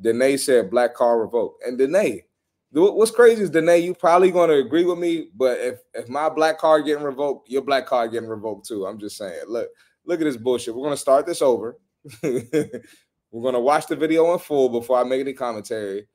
[0.00, 1.64] Danae said black car revoked.
[1.64, 2.24] And Danae,
[2.72, 6.28] what's crazy is Danae, you probably going to agree with me, but if if my
[6.28, 8.86] black card getting revoked, your black card getting revoked too.
[8.86, 9.42] I'm just saying.
[9.48, 9.68] Look,
[10.04, 10.74] look at this bullshit.
[10.74, 11.78] We're gonna start this over.
[12.22, 16.08] We're gonna watch the video in full before I make any commentary.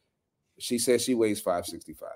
[0.57, 2.09] She says she weighs 565.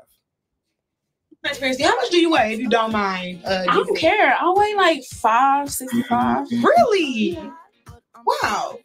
[1.43, 1.83] Transparency.
[1.83, 3.41] How much do you weigh if you don't mind?
[3.45, 4.35] Uh, I don't care.
[4.37, 6.47] I weigh like five sixty five.
[6.51, 7.39] Really?
[8.25, 8.79] Wow.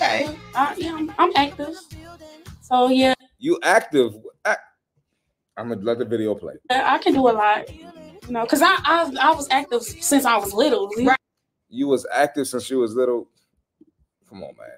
[0.00, 0.36] Okay.
[0.54, 1.76] I, yeah, I'm, I'm active.
[2.62, 3.14] So yeah.
[3.38, 4.14] You active?
[5.56, 6.54] I'm gonna let the video play.
[6.70, 7.74] I can do a lot.
[7.74, 7.84] You
[8.30, 10.88] know, because I, I I was active since I was little.
[11.02, 11.18] Right.
[11.68, 13.28] You was active since you was little.
[14.28, 14.68] Come on, man.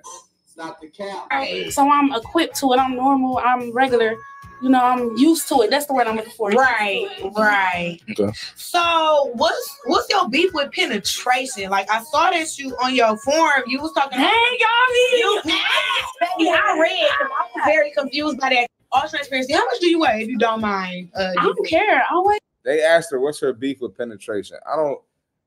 [0.61, 1.27] It's not the cap.
[1.31, 1.73] Right.
[1.73, 2.79] So I'm equipped to it.
[2.79, 3.39] I'm normal.
[3.39, 4.15] I'm regular.
[4.61, 5.71] You know, I'm used to it.
[5.71, 6.51] That's the word I'm looking for.
[6.51, 7.99] Right, right.
[8.11, 8.31] Okay.
[8.57, 11.71] So what's what's your beef with penetration?
[11.71, 14.19] Like I saw that you on your forum, you was talking.
[14.19, 17.09] Hey, y'all, you baby, I read.
[17.11, 18.67] I was very confused by that.
[18.93, 19.55] All transparency.
[19.55, 21.11] How much do you weigh if you don't mind?
[21.17, 22.03] Uh, I don't care.
[22.11, 22.39] I weigh.
[22.65, 24.59] They asked her what's her beef with penetration.
[24.71, 25.01] I don't.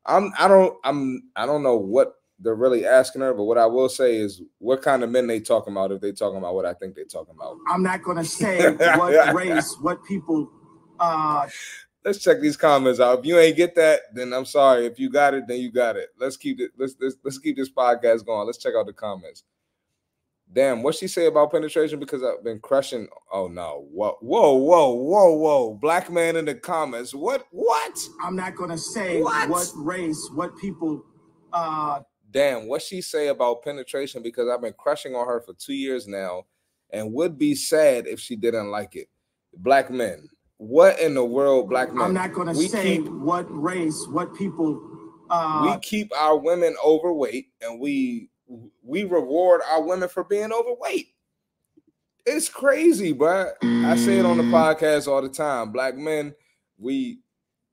[0.08, 0.32] I'm.
[0.40, 0.76] I don't.
[0.84, 1.30] I'm.
[1.36, 3.34] I don't know what they're really asking her.
[3.34, 5.92] But what I will say is, what kind of men they talking about?
[5.92, 9.34] If they talking about what I think they talking about, I'm not to say what
[9.34, 10.52] race, what people.
[11.00, 11.48] uh
[12.06, 13.20] Let's check these comments out.
[13.20, 14.86] If you ain't get that, then I'm sorry.
[14.86, 16.10] If you got it, then you got it.
[16.20, 16.72] Let's keep it.
[16.78, 18.46] Let's let's, let's keep this podcast going.
[18.46, 19.44] Let's check out the comments.
[20.52, 22.00] Damn, what she say about penetration?
[22.00, 23.08] Because I've been crushing.
[23.32, 23.88] Oh no!
[23.90, 25.74] Whoa, whoa, whoa, whoa, whoa!
[25.82, 27.14] Black man in the comments.
[27.16, 27.48] What?
[27.52, 27.98] What?
[28.22, 29.50] I'm not gonna say What?
[29.50, 31.04] what, race, what people.
[31.54, 32.02] uh
[32.34, 36.08] damn, what she say about penetration because I've been crushing on her for two years
[36.08, 36.46] now
[36.90, 39.08] and would be sad if she didn't like it.
[39.56, 40.28] Black men.
[40.58, 42.04] What in the world, black men?
[42.04, 44.82] I'm not gonna say keep what race, what people.
[45.30, 48.30] uh we keep our women overweight and we
[48.82, 51.08] we reward our women for being overweight.
[52.26, 53.52] It's crazy, bro.
[53.62, 55.72] I say it on the podcast all the time.
[55.72, 56.34] Black men,
[56.78, 57.20] we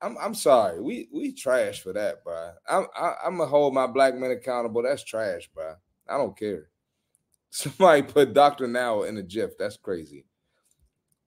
[0.01, 0.81] I'm I'm sorry.
[0.81, 2.51] We we trash for that, bro.
[2.67, 4.83] I'm I, I'm gonna hold my black men accountable.
[4.83, 5.75] That's trash, bro.
[6.09, 6.69] I don't care.
[7.51, 9.57] Somebody put Doctor Now in a GIF.
[9.57, 10.25] That's crazy.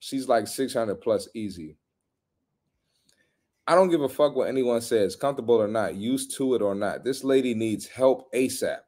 [0.00, 1.76] She's like 600 plus easy.
[3.66, 6.74] I don't give a fuck what anyone says, comfortable or not, used to it or
[6.74, 7.02] not.
[7.02, 8.80] This lady needs help ASAP.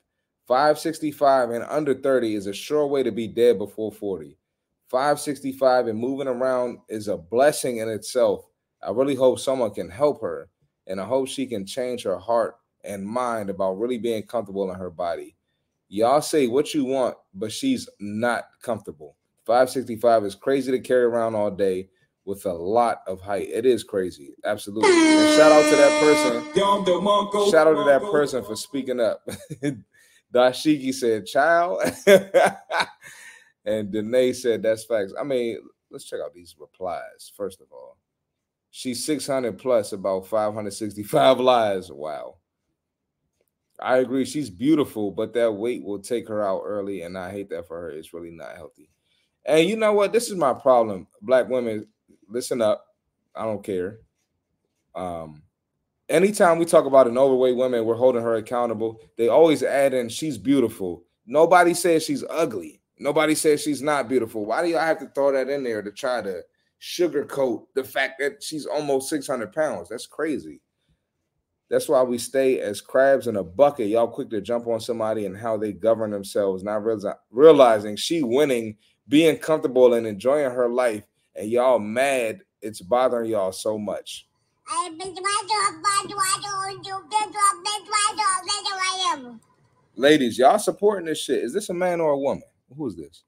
[0.47, 4.37] 565 and under 30 is a sure way to be dead before 40.
[4.91, 8.45] 565 and moving around is a blessing in itself.
[8.83, 10.49] I really hope someone can help her,
[10.87, 14.79] and I hope she can change her heart and mind about really being comfortable in
[14.79, 15.37] her body.
[15.89, 19.17] Y'all say what you want, but she's not comfortable.
[19.45, 21.89] 565 is crazy to carry around all day
[22.25, 23.49] with a lot of height.
[23.53, 24.35] It is crazy.
[24.45, 24.91] Absolutely.
[24.91, 26.55] And shout out to that person.
[27.51, 29.27] Shout out to that person for speaking up.
[30.35, 31.83] Dashiki said, child.
[33.65, 35.15] and Danae said, that's facts.
[35.19, 35.59] I mean,
[35.91, 37.96] let's check out these replies, first of all.
[38.77, 41.91] She's 600 plus, about 565 lives.
[41.91, 42.35] Wow.
[43.81, 44.27] I agree.
[44.27, 47.81] She's beautiful, but that weight will take her out early, and I hate that for
[47.81, 47.89] her.
[47.89, 48.91] It's really not healthy.
[49.47, 50.13] And you know what?
[50.13, 51.07] This is my problem.
[51.23, 51.87] Black women,
[52.29, 52.85] listen up.
[53.35, 54.01] I don't care.
[54.95, 55.43] Um,
[56.11, 59.01] anytime we talk about an overweight woman, we're holding her accountable.
[59.17, 61.03] They always add in she's beautiful.
[61.25, 62.83] Nobody says she's ugly.
[62.99, 64.45] Nobody says she's not beautiful.
[64.45, 66.43] Why do y'all have to throw that in there to try to
[66.87, 69.89] sugarcoat the fact that she's almost 600 pounds?
[69.89, 70.61] That's crazy.
[71.69, 73.89] That's why we stay as crabs in a bucket.
[73.89, 76.85] Y'all quick to jump on somebody and how they govern themselves, not
[77.31, 78.77] realizing she winning,
[79.09, 84.29] being comfortable and enjoying her life, and y'all mad it's bothering y'all so much.
[89.95, 91.45] Ladies, y'all supporting this shit.
[91.45, 92.43] Is this a man or a woman?
[92.77, 93.23] Who is this?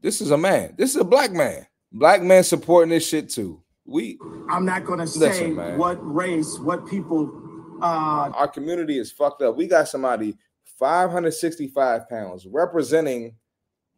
[0.00, 0.74] This is a man.
[0.78, 1.66] This is a black man.
[1.92, 3.62] Black man supporting this shit too.
[3.84, 4.18] We
[4.48, 5.78] I'm not gonna Listen, say man.
[5.78, 7.30] what race, what people.
[7.82, 9.56] uh our community is fucked up.
[9.56, 10.36] We got somebody
[10.78, 13.34] 565 pounds representing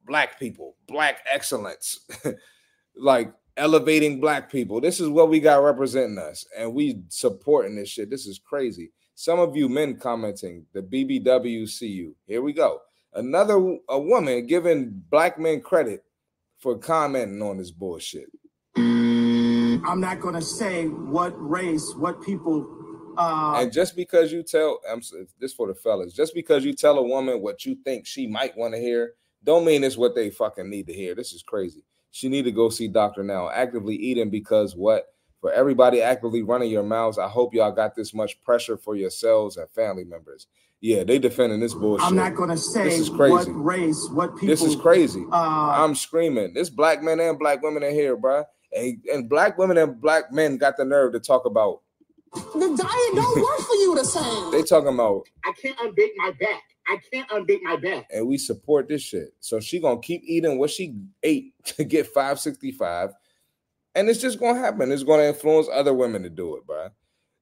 [0.07, 2.01] black people, black excellence,
[2.97, 4.81] like elevating black people.
[4.81, 8.11] This is what we got representing us, and we supporting this shit.
[8.11, 8.91] This is crazy.
[9.15, 12.15] Some of you men commenting, the BBWCU.
[12.27, 12.81] Here we go.
[13.15, 16.03] Another a woman giving black men credit
[16.63, 18.31] for commenting on this bullshit.
[18.77, 22.79] I'm not going to say what race, what people.
[23.19, 25.03] Uh, and just because you tell, I'm
[25.41, 28.57] this for the fellas, just because you tell a woman what you think she might
[28.57, 31.17] want to hear, don't mean it's what they fucking need to hear.
[31.17, 31.83] This is crazy.
[32.13, 33.51] She need to go see doctor now.
[33.51, 35.09] Actively eating because what?
[35.41, 39.57] For everybody actively running your mouths, I hope y'all got this much pressure for yourselves
[39.57, 40.47] and family members.
[40.83, 42.05] Yeah, they defending this bullshit.
[42.05, 43.33] I'm not gonna say this is crazy.
[43.33, 44.49] what race, what people.
[44.49, 45.25] This is crazy.
[45.31, 46.55] Uh, I'm screaming.
[46.55, 48.45] This black men and black women in here, bro.
[48.77, 51.83] And, and black women and black men got the nerve to talk about.
[52.35, 54.51] The diet don't work for you the same.
[54.51, 55.23] They talking about.
[55.45, 56.63] I can't unbake my back.
[56.89, 58.09] I can't unbake my back.
[58.13, 59.35] And we support this shit.
[59.39, 63.11] So she gonna keep eating what she ate to get 565.
[63.95, 64.91] And it's just gonna happen.
[64.91, 66.89] It's gonna influence other women to do it, bro.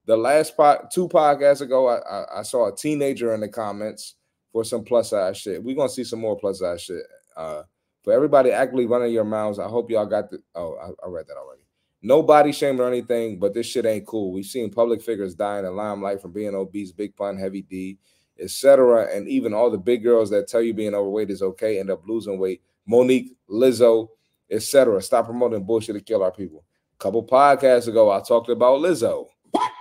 [0.05, 0.55] The last
[0.91, 4.15] two podcasts ago, I, I, I saw a teenager in the comments
[4.51, 5.63] for some plus size shit.
[5.63, 7.03] We're gonna see some more plus size shit.
[7.35, 7.63] Uh,
[8.03, 10.39] for everybody actively running your mouths, I hope y'all got the.
[10.55, 11.61] Oh, I, I read that already.
[12.01, 14.31] Nobody shaming or anything, but this shit ain't cool.
[14.31, 17.99] We've seen public figures die in the limelight from being obese, big pun, heavy D,
[18.39, 19.15] etc.
[19.15, 22.01] And even all the big girls that tell you being overweight is okay end up
[22.07, 22.63] losing weight.
[22.87, 24.07] Monique, Lizzo,
[24.49, 24.99] etc.
[25.01, 26.63] Stop promoting bullshit to kill our people.
[26.95, 29.27] A couple podcasts ago, I talked about Lizzo.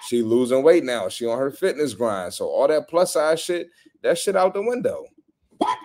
[0.06, 1.08] She losing weight now.
[1.08, 2.34] She on her fitness grind.
[2.34, 3.68] So all that plus size shit,
[4.02, 5.04] that shit out the window.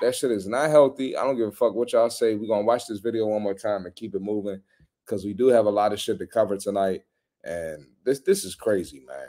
[0.02, 1.18] That shit is not healthy.
[1.18, 2.36] I don't give a fuck what y'all say.
[2.36, 4.62] We're gonna watch this video one more time and keep it moving
[5.06, 7.04] because we do have a lot of shit to cover tonight.
[7.44, 9.28] And this this is crazy, man.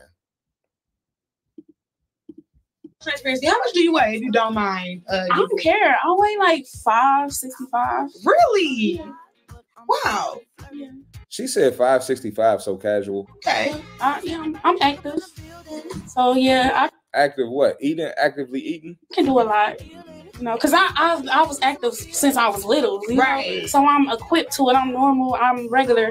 [3.02, 3.46] Transparency.
[3.46, 5.02] How much do you weigh if you don't mind?
[5.08, 5.96] Uh, I don't care.
[6.02, 8.08] I weigh like five sixty five.
[8.24, 9.02] Really?
[10.04, 10.40] Wow.
[11.36, 13.28] She said 565, so casual.
[13.36, 13.74] Okay.
[14.00, 15.18] Uh, yeah, I'm, I'm active.
[16.06, 17.76] So yeah, I active what?
[17.78, 18.96] Eating, actively eating?
[19.12, 19.86] Can do a lot.
[19.86, 20.02] You
[20.40, 23.02] know, because I, I I was active since I was little.
[23.14, 23.60] right.
[23.60, 23.66] Know?
[23.66, 24.76] So I'm equipped to it.
[24.76, 25.34] I'm normal.
[25.34, 26.10] I'm regular.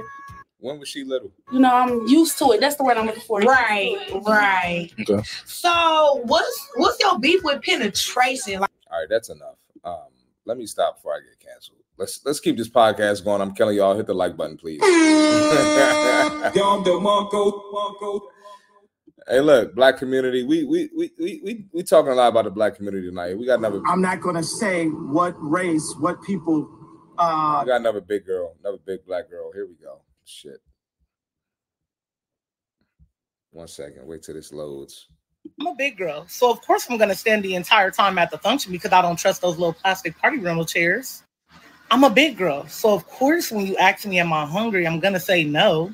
[0.60, 1.32] When was she little?
[1.52, 2.62] You know, I'm used to it.
[2.62, 3.40] That's the word I'm looking for.
[3.40, 3.98] Right,
[4.28, 4.92] right.
[5.10, 5.24] Okay.
[5.46, 8.60] So what's what's your beef with penetration?
[8.60, 9.56] Like- All right, that's enough.
[9.84, 10.10] Um,
[10.46, 11.80] let me stop before I get canceled.
[11.98, 13.42] Let's let's keep this podcast going.
[13.42, 13.96] I'm killing y'all.
[13.96, 14.82] Hit the like button, please.
[19.28, 20.44] hey, look, black community.
[20.44, 23.38] We we we we we we talking a lot about the black community tonight.
[23.38, 23.82] We got another.
[23.88, 26.70] I'm not gonna say what race, what people.
[27.18, 29.54] Uh, we got another big girl, another big black girl.
[29.54, 30.02] Here we go.
[30.26, 30.62] Shit.
[33.52, 34.06] One second.
[34.06, 35.08] Wait till this loads.
[35.62, 38.38] I'm a big girl, so of course I'm gonna stand the entire time at the
[38.38, 41.24] function because I don't trust those little plastic party rental chairs.
[41.92, 42.68] I'm a big girl.
[42.68, 45.94] So of course when you ask me am I hungry, I'm gonna say no.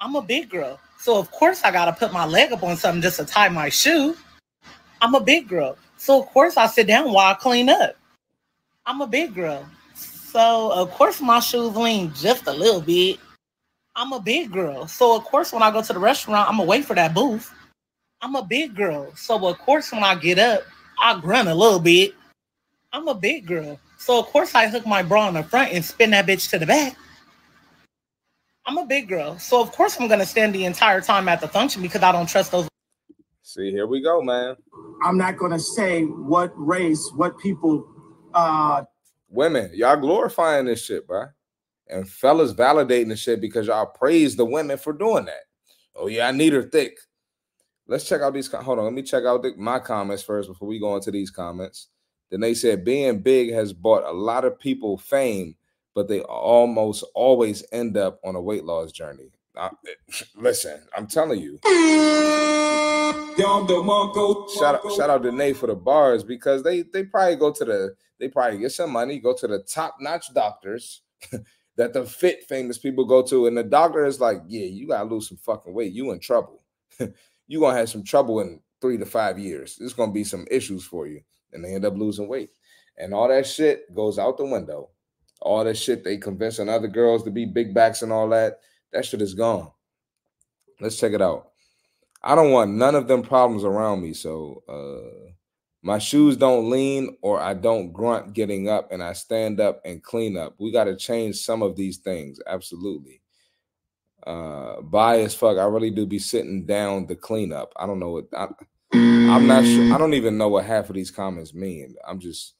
[0.00, 0.78] I'm a big girl.
[0.98, 3.68] So of course I gotta put my leg up on something just to tie my
[3.68, 4.16] shoe.
[5.00, 5.76] I'm a big girl.
[5.96, 7.96] So of course I sit down while I clean up.
[8.86, 9.66] I'm a big girl.
[9.94, 13.18] So of course my shoes lean just a little bit.
[13.96, 14.86] I'm a big girl.
[14.86, 17.52] So of course when I go to the restaurant, I'm gonna wait for that booth.
[18.20, 19.14] I'm a big girl.
[19.16, 20.62] So of course when I get up,
[21.02, 22.14] I grunt a little bit.
[22.92, 23.80] I'm a big girl.
[24.02, 26.58] So of course I hook my bra in the front and spin that bitch to
[26.58, 26.96] the back.
[28.66, 29.38] I'm a big girl.
[29.38, 32.28] So of course I'm gonna stand the entire time at the function because I don't
[32.28, 32.66] trust those.
[33.42, 34.56] See, here we go, man.
[35.04, 37.86] I'm not gonna say what race, what people
[38.34, 38.82] uh
[39.28, 41.26] women, y'all glorifying this shit, bro.
[41.88, 45.44] And fellas validating the shit because y'all praise the women for doing that.
[45.94, 46.98] Oh yeah, I need her thick.
[47.86, 48.50] Let's check out these.
[48.50, 51.30] Hold on, let me check out the, my comments first before we go into these
[51.30, 51.86] comments.
[52.32, 55.54] Then they said being big has bought a lot of people fame,
[55.94, 59.32] but they almost always end up on a weight loss journey.
[59.54, 59.68] I,
[60.34, 61.58] listen, I'm telling you.
[64.58, 67.64] Shout out, shout out to Nate for the bars because they they probably go to
[67.66, 71.02] the they probably get some money, go to the top notch doctors
[71.76, 75.04] that the fit famous people go to, and the doctor is like, yeah, you gotta
[75.04, 75.92] lose some fucking weight.
[75.92, 76.62] You in trouble.
[77.46, 79.76] you gonna have some trouble in three to five years.
[79.76, 81.20] There's gonna be some issues for you
[81.52, 82.50] and they end up losing weight.
[82.98, 84.90] And all that shit goes out the window.
[85.40, 88.60] All that shit they convincing other girls to be big backs and all that,
[88.92, 89.70] that shit is gone.
[90.80, 91.48] Let's check it out.
[92.22, 94.12] I don't want none of them problems around me.
[94.14, 95.32] So uh
[95.84, 100.02] my shoes don't lean or I don't grunt getting up and I stand up and
[100.02, 100.54] clean up.
[100.60, 102.38] We got to change some of these things.
[102.46, 103.20] Absolutely.
[104.24, 105.58] Uh by fuck.
[105.58, 107.72] I really do be sitting down to clean up.
[107.76, 108.48] I don't know what I,
[108.94, 109.92] I'm not sure.
[109.92, 111.94] I don't even know what half of these comments mean.
[112.06, 112.54] I'm just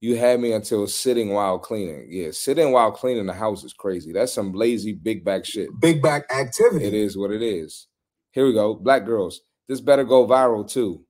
[0.00, 2.08] you had me until sitting while cleaning.
[2.10, 4.12] Yeah, sitting while cleaning the house is crazy.
[4.12, 5.68] That's some lazy big back shit.
[5.80, 6.86] Big back activity.
[6.86, 7.86] It is what it is.
[8.32, 8.74] Here we go.
[8.74, 9.42] Black girls.
[9.68, 11.04] This better go viral too.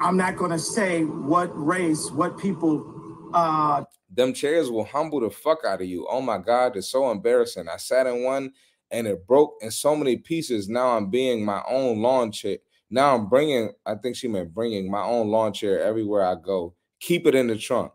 [0.00, 5.58] I'm not gonna say what race, what people uh them chairs will humble the fuck
[5.66, 6.06] out of you.
[6.10, 7.68] Oh my god, it's so embarrassing.
[7.68, 8.52] I sat in one
[8.90, 10.68] and it broke in so many pieces.
[10.68, 12.58] Now I'm being my own lawn chair.
[12.90, 16.74] Now I'm bringing, I think she meant bringing my own lawn chair everywhere I go.
[17.00, 17.92] Keep it in the trunk.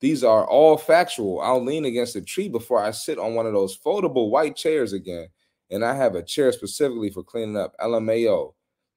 [0.00, 1.40] These are all factual.
[1.40, 4.92] I'll lean against a tree before I sit on one of those foldable white chairs
[4.92, 5.28] again.
[5.70, 7.74] And I have a chair specifically for cleaning up.
[7.80, 8.52] LMAO.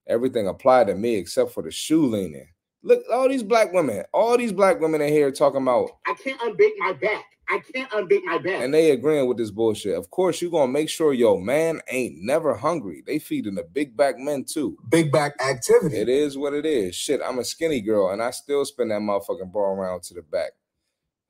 [0.07, 2.47] Everything applied to me except for the shoe leaning.
[2.83, 6.39] Look, all these black women, all these black women in here talking about I can't
[6.41, 7.25] unbake my back.
[7.49, 8.61] I can't unbake my back.
[8.61, 9.95] and they agreeing with this bullshit.
[9.95, 13.03] Of course, you're gonna make sure your man ain't never hungry.
[13.05, 14.77] They feeding the big back men too.
[14.89, 15.97] Big back activity.
[15.97, 16.93] It is what it is.
[16.95, 20.21] Shit, I'm a skinny girl and I still spin that motherfucking ball around to the
[20.21, 20.51] back.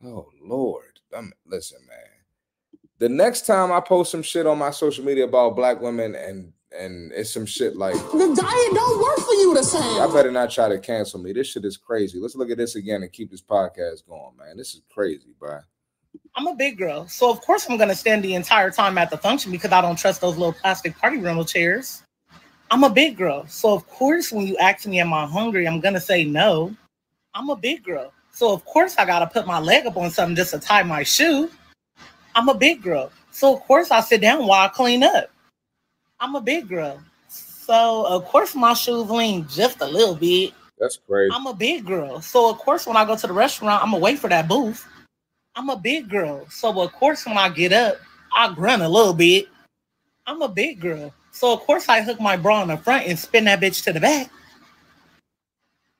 [0.03, 0.99] Oh Lord.
[1.15, 1.97] I'm, listen, man.
[2.99, 6.51] The next time I post some shit on my social media about black women and
[6.77, 9.97] and it's some shit like The diet don't work for you the same.
[9.97, 11.33] Y'all better not try to cancel me.
[11.33, 12.19] This shit is crazy.
[12.19, 14.57] Let's look at this again and keep this podcast going, man.
[14.57, 15.59] This is crazy, bro.
[16.35, 19.17] I'm a big girl, so of course I'm gonna stand the entire time at the
[19.17, 22.03] function because I don't trust those little plastic party rental chairs.
[22.69, 25.79] I'm a big girl, so of course when you ask me am I hungry, I'm
[25.79, 26.75] gonna say no.
[27.33, 30.35] I'm a big girl, so of course I gotta put my leg up on something
[30.35, 31.49] just to tie my shoe.
[32.35, 35.31] I'm a big girl, so of course I sit down while I clean up.
[36.19, 36.99] I'm a big girl,
[37.29, 40.53] so of course my shoes lean just a little bit.
[40.79, 41.31] That's crazy.
[41.33, 42.21] I'm a big girl.
[42.21, 44.87] So of course when I go to the restaurant, I'm gonna wait for that booth.
[45.55, 46.47] I'm a big girl.
[46.49, 47.97] So of course when I get up,
[48.35, 49.47] I grunt a little bit.
[50.25, 51.13] I'm a big girl.
[51.31, 53.93] So of course I hook my bra in the front and spin that bitch to
[53.93, 54.29] the back.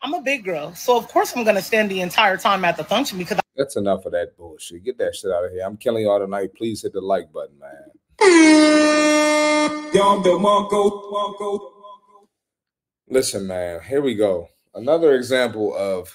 [0.02, 0.74] I'm a big girl.
[0.76, 4.06] So of course I'm gonna stand the entire time at the function because That's enough
[4.06, 4.84] of that bullshit.
[4.84, 5.64] Get that shit out of here.
[5.64, 6.56] I'm killing y'all tonight.
[6.56, 7.97] Please hit the like button, man.
[13.10, 14.50] Listen, man, here we go.
[14.76, 16.14] Another example of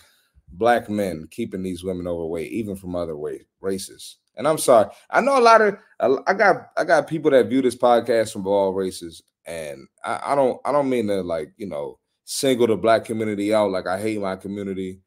[0.48, 3.16] black men keeping these women overweight, even from other
[3.60, 4.18] races.
[4.36, 7.62] And I'm sorry, I know a lot of I got I got people that view
[7.62, 11.66] this podcast from all races, and I, I don't I don't mean to like you
[11.66, 13.70] know single the black community out.
[13.70, 15.00] Like I hate my community.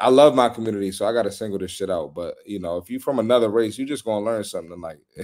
[0.00, 2.14] I love my community, so I got to single this shit out.
[2.14, 4.80] But you know, if you from another race, you just gonna learn something.
[4.80, 4.98] Like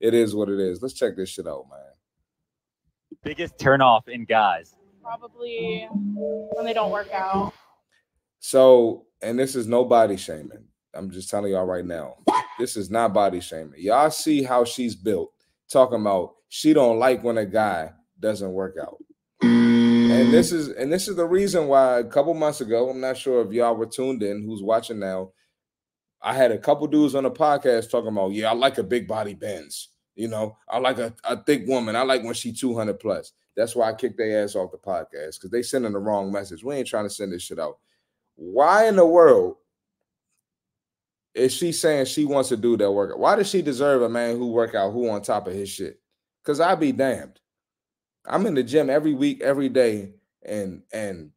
[0.00, 0.82] it is what it is.
[0.82, 1.80] Let's check this shit out, man.
[3.22, 4.74] Biggest turnoff in guys.
[5.02, 7.52] Probably when they don't work out.
[8.40, 10.64] So, and this is no body shaming.
[10.94, 12.16] I'm just telling y'all right now.
[12.58, 13.80] This is not body shaming.
[13.80, 15.32] Y'all see how she's built.
[15.70, 17.90] Talking about she don't like when a guy
[18.20, 18.98] doesn't work out.
[20.20, 20.56] And this mm-hmm.
[20.56, 23.52] is and this is the reason why a couple months ago, I'm not sure if
[23.52, 25.32] y'all were tuned in, who's watching now.
[26.22, 29.06] I had a couple dudes on the podcast talking about, yeah, I like a big
[29.06, 29.90] body Benz.
[30.14, 31.96] You know, I like a, a thick woman.
[31.96, 33.32] I like when she 200 plus.
[33.56, 36.64] That's why I kicked their ass off the podcast because they sending the wrong message.
[36.64, 37.78] We ain't trying to send this shit out.
[38.36, 39.56] Why in the world
[41.34, 43.18] is she saying she wants to do that workout?
[43.18, 46.00] Why does she deserve a man who work out who on top of his shit?
[46.42, 47.40] Because I'd be damned.
[48.26, 50.14] I'm in the gym every week, every day,
[50.44, 51.30] and and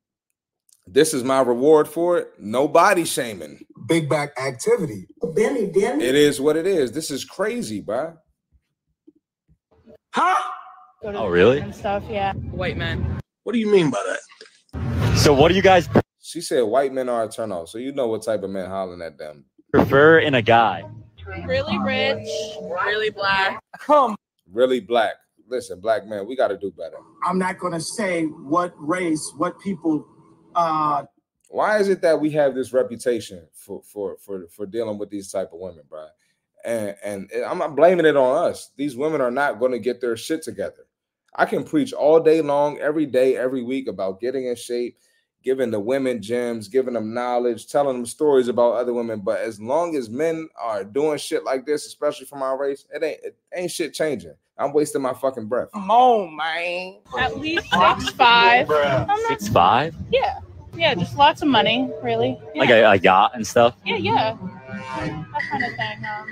[0.86, 2.32] this is my reward for it.
[2.40, 3.66] No body shaming.
[3.88, 5.08] Big back activity.
[5.36, 6.06] Benny, Benny.
[6.06, 6.94] It is what it is.
[6.94, 8.18] This is crazy, bro.
[10.14, 10.52] Huh?
[11.04, 11.60] Oh, really?
[11.60, 12.34] And stuff, yeah.
[12.34, 13.20] White men.
[13.44, 15.18] What do you mean by that?
[15.18, 15.90] So what do you guys
[16.22, 19.02] She said white men are a turnoff, so you know what type of men hollering
[19.02, 19.46] at them.
[19.72, 20.84] prefer in a guy?
[21.46, 22.28] Really rich,
[22.62, 23.60] really black.
[23.80, 24.16] Come.
[24.52, 25.16] Really black.
[25.48, 26.98] Listen, black man, we got to do better.
[27.26, 30.06] I'm not going to say what race, what people.
[30.56, 31.04] Uh,
[31.50, 35.32] Why is it that we have this reputation for for for for dealing with these
[35.32, 36.08] type of women, bro?
[36.66, 38.72] And and I'm not blaming it on us.
[38.76, 40.86] These women are not going to get their shit together.
[41.36, 44.98] I can preach all day long, every day, every week about getting in shape,
[45.48, 49.22] giving the women gems, giving them knowledge, telling them stories about other women.
[49.22, 53.02] But as long as men are doing shit like this, especially from our race, it
[53.02, 54.34] ain't it ain't shit changing.
[54.58, 55.72] I'm wasting my fucking breath.
[55.72, 56.98] Come on, man.
[57.18, 58.68] At least six five.
[58.68, 59.96] Not, Six five?
[60.12, 60.40] yeah,
[60.76, 62.38] yeah, just lots of money, really.
[62.54, 62.60] Yeah.
[62.60, 63.78] Like a, a yacht and stuff?
[63.86, 64.36] yeah, yeah,
[64.68, 66.04] that kind of thing.
[66.04, 66.28] Um,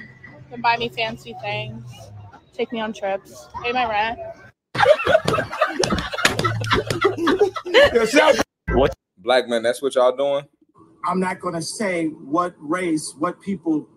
[0.51, 1.85] can buy me fancy things,
[2.51, 4.19] take me on trips, pay my rent.
[8.69, 8.95] What?
[9.17, 10.45] Black men, that's what y'all doing.
[11.05, 13.87] I'm not to say what race, what people.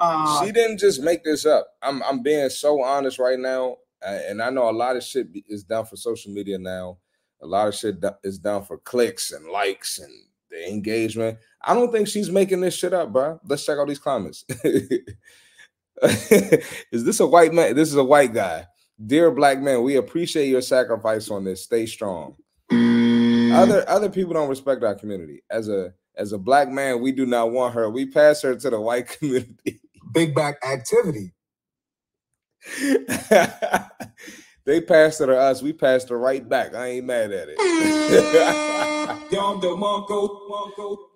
[0.00, 1.66] Uh, she didn't just make this up.
[1.82, 5.64] I'm I'm being so honest right now, and I know a lot of shit is
[5.64, 6.98] done for social media now.
[7.42, 10.12] A lot of shit is done for clicks and likes and
[10.50, 11.38] the engagement.
[11.62, 13.40] I don't think she's making this shit up, bro.
[13.46, 14.44] Let's check out these comments.
[16.02, 17.74] is this a white man?
[17.74, 18.66] This is a white guy.
[19.04, 21.64] Dear black man, we appreciate your sacrifice on this.
[21.64, 22.36] Stay strong.
[23.48, 23.54] Mm.
[23.54, 25.42] Other other people don't respect our community.
[25.50, 27.90] As a As a black man, we do not want her.
[27.90, 29.80] We pass her to the white community.
[30.12, 31.32] Big back activity.
[34.64, 35.62] they passed her to us.
[35.62, 36.74] We passed her right back.
[36.74, 37.58] I ain't mad at it.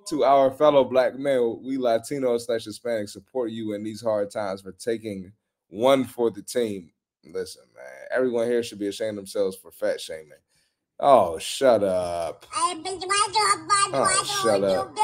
[0.08, 4.62] to our fellow black men, we Latinos slash Hispanics support you in these hard times
[4.62, 5.32] for taking
[5.68, 6.90] one for the team.
[7.24, 10.32] Listen, man, everyone here should be ashamed themselves for fat shaming.
[11.04, 12.46] Oh, shut up.
[12.54, 14.96] Oh, shut up.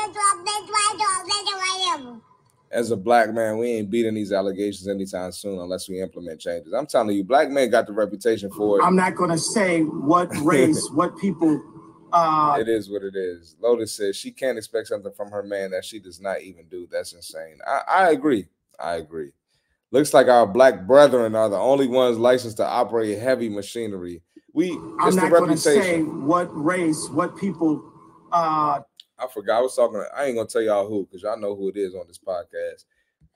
[2.70, 6.72] As a black man, we ain't beating these allegations anytime soon unless we implement changes.
[6.72, 8.84] I'm telling you, black men got the reputation for it.
[8.84, 11.60] I'm not going to say what race, what people.
[12.12, 13.56] Uh, it is what it is.
[13.60, 16.86] Lotus says she can't expect something from her man that she does not even do.
[16.88, 17.58] That's insane.
[17.66, 18.46] I, I agree.
[18.78, 19.32] I agree.
[19.90, 24.22] Looks like our black brethren are the only ones licensed to operate heavy machinery.
[24.58, 27.92] We I'm not going to say what race, what people.
[28.32, 28.80] Uh,
[29.16, 29.58] I forgot.
[29.58, 30.04] I was talking.
[30.16, 32.84] I ain't gonna tell y'all who because y'all know who it is on this podcast.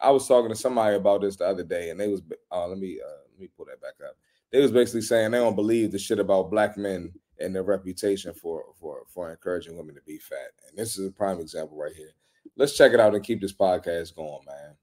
[0.01, 2.23] I was talking to somebody about this the other day, and they was.
[2.51, 4.17] Uh, let me uh, let me pull that back up.
[4.51, 8.35] They was basically saying they don't believe the shit about black men and their reputation
[8.35, 10.51] for for for encouraging women to be fat.
[10.69, 12.15] And this is a prime example right here.
[12.57, 14.75] Let's check it out and keep this podcast going, man.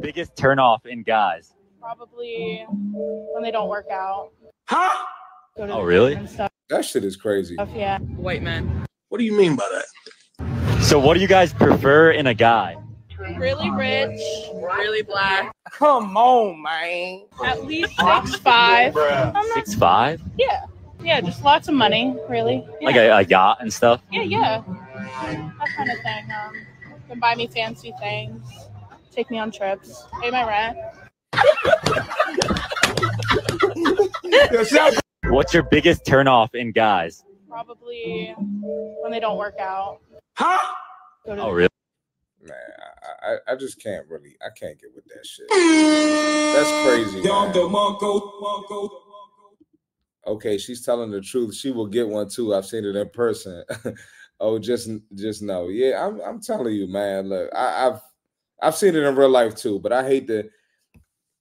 [0.00, 1.52] Biggest turnoff in guys.
[1.78, 4.30] Probably when they don't work out.
[4.68, 5.04] Huh?
[5.56, 6.14] Oh, really?
[6.68, 7.56] That shit is crazy.
[7.74, 7.98] Yeah.
[7.98, 8.86] White man.
[9.08, 10.82] What do you mean by that?
[10.82, 12.76] So, what do you guys prefer in a guy?
[13.36, 14.20] Really rich,
[14.52, 15.50] really black.
[15.72, 17.24] Come on, man.
[17.44, 18.94] At least six five.
[19.54, 20.22] Six five?
[20.36, 20.66] Yeah.
[21.02, 22.66] Yeah, just lots of money, really.
[22.80, 22.86] Yeah.
[22.86, 24.02] Like a, a yacht and stuff.
[24.12, 24.62] Yeah, yeah.
[24.66, 26.28] That kind of thing.
[26.30, 26.66] Um,
[27.08, 28.46] can buy me fancy things,
[29.10, 30.76] take me on trips, pay my rent.
[35.24, 37.24] What's your biggest turnoff in guys?
[37.48, 40.00] Probably when they don't work out.
[40.34, 40.58] Huh?
[41.26, 41.68] Oh, really?
[42.42, 42.56] Man,
[43.22, 44.36] I, I, I just can't really.
[44.40, 45.46] I can't get with that shit.
[45.50, 47.20] That's crazy.
[47.22, 47.52] man.
[50.26, 51.54] Okay, she's telling the truth.
[51.54, 52.54] She will get one too.
[52.54, 53.64] I've seen it in person.
[54.40, 55.68] oh, just just know.
[55.68, 57.28] Yeah, I'm I'm telling you, man.
[57.28, 58.00] Look, I, I've
[58.62, 60.48] I've seen it in real life too, but I hate to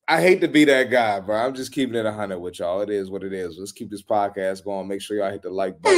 [0.09, 1.35] I hate to be that guy, bro.
[1.35, 2.79] I'm just keeping it a hundred with y'all.
[2.81, 3.57] It is what it is.
[3.57, 4.87] Let's keep this podcast going.
[4.87, 5.97] Make sure y'all hit the like button.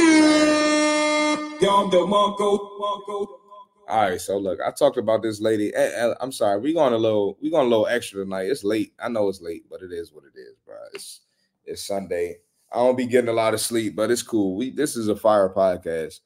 [3.88, 5.72] All right, so look, I talked about this lady.
[5.74, 8.46] eh, eh, I'm sorry, we going a little, we going a little extra tonight.
[8.48, 8.92] It's late.
[9.00, 10.76] I know it's late, but it is what it is, bro.
[10.94, 11.20] It's
[11.64, 12.38] it's Sunday.
[12.72, 14.56] I don't be getting a lot of sleep, but it's cool.
[14.56, 16.20] We this is a fire podcast.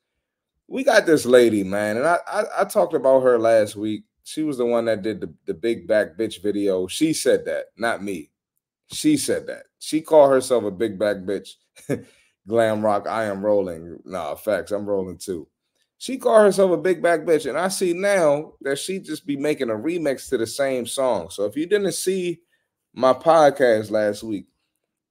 [0.68, 4.04] We got this lady, man, and I I, I talked about her last week.
[4.24, 6.86] She was the one that did the, the big back bitch video.
[6.86, 8.30] She said that, not me.
[8.90, 9.64] She said that.
[9.78, 11.50] She called herself a big back bitch.
[12.48, 13.98] Glam rock, I am rolling.
[14.04, 15.46] Nah, facts, I'm rolling too.
[15.98, 19.36] She called herself a big back bitch, and I see now that she just be
[19.36, 21.30] making a remix to the same song.
[21.30, 22.40] So if you didn't see
[22.92, 24.46] my podcast last week,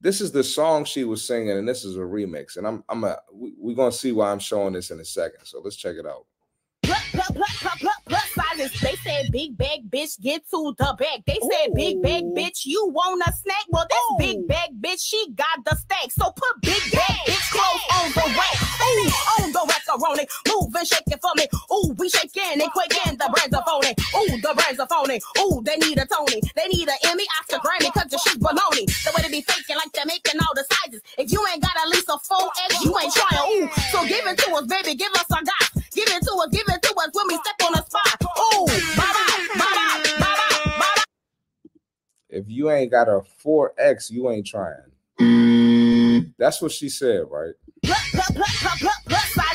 [0.01, 2.57] this is the song she was singing, and this is a remix.
[2.57, 5.45] And I'm I'm a we, we're gonna see why I'm showing this in a second.
[5.45, 6.25] So let's check it out.
[7.13, 8.81] Plus, plus, plus, plus, plus, silence.
[8.81, 11.21] They said big bag bitch get to the bag.
[11.27, 13.65] They said big bag bitch you want a snack.
[13.69, 16.09] Well, this big bag bitch she got the stack.
[16.09, 18.57] So put big bag bitch clothes on the rack.
[18.81, 20.25] Ooh, on the macaroni.
[20.49, 21.45] Move and shake it for me.
[21.71, 23.17] Ooh, we shaking and quaking.
[23.17, 23.93] The brands are phony.
[24.17, 25.21] Ooh, the brands are phony.
[25.37, 26.41] Ooh, they need a Tony.
[26.55, 28.89] They need an Emmy, Oscar, Grammy, cause the shit baloney.
[29.05, 31.01] The way they be faking like they're making all the sizes.
[31.17, 33.45] If you ain't got at least a full X, you ain't trying.
[33.53, 34.95] Ooh, so give it to us, baby.
[34.95, 35.72] Give us a dot.
[36.05, 38.21] Give it to us, give it to us when we step on the spot.
[38.23, 38.65] Ooh,
[38.97, 41.03] bye bye, bye bye, bye bye.
[42.29, 44.91] If you ain't got a 4X, you ain't trying.
[46.37, 47.53] That's what she said, right?
[47.83, 48.53] Plus, plus.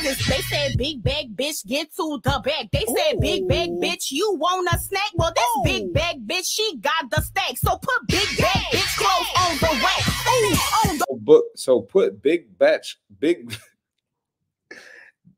[0.01, 2.69] They said big bag bitch get to the bag.
[2.71, 5.11] They said big bag bitch you want a snack.
[5.13, 7.57] Well, this big bag bitch she got the stack.
[7.57, 10.07] So put big bag bitch clothes on the rack.
[10.27, 13.55] Ooh, on the So, but so put big batch, big,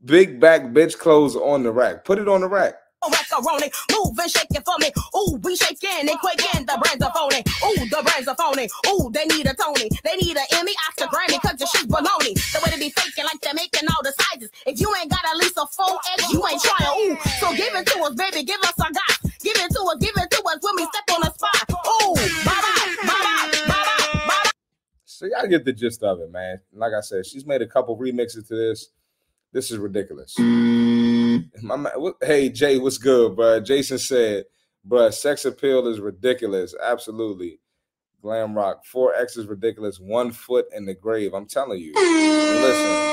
[0.06, 2.06] big back bitch clothes on the rack.
[2.06, 2.76] Put it on the rack.
[3.04, 3.72] Oh, macaroni.
[3.90, 4.94] Move and shake it for me.
[5.18, 6.70] Ooh, we shaking and quaking.
[6.70, 7.42] The brands are phony.
[7.66, 8.70] Ooh, the brands are phony.
[8.94, 9.90] Ooh, they need a Tony.
[10.04, 12.38] They need an Emmy, Oscar, Grammy, cause the shit baloney.
[12.54, 14.52] The way they be faking like they're making all the sizes.
[14.68, 16.94] If you ain't got at least a full X, you ain't trying.
[17.02, 18.44] Ooh, so give it to us, baby.
[18.46, 19.18] Give us a dot.
[19.42, 21.66] Give it to us, give it to us when we step on the spot.
[21.74, 22.14] Ooh,
[22.46, 24.50] bye bye, bye bye, bye bye, bye bye.
[25.06, 26.62] So y'all get the gist of it, man.
[26.72, 28.90] Like I said, she's made a couple remixes to this.
[29.54, 30.38] This is ridiculous.
[30.40, 31.92] My
[32.22, 33.60] hey Jay, what's good, bro?
[33.60, 34.46] Jason said,
[34.88, 36.74] "Bruh, sex appeal is ridiculous.
[36.82, 37.60] Absolutely.
[38.22, 38.86] Glam rock.
[38.86, 40.00] 4X is ridiculous.
[40.00, 41.34] One foot in the grave.
[41.34, 41.94] I'm telling you.
[41.96, 43.12] Listen.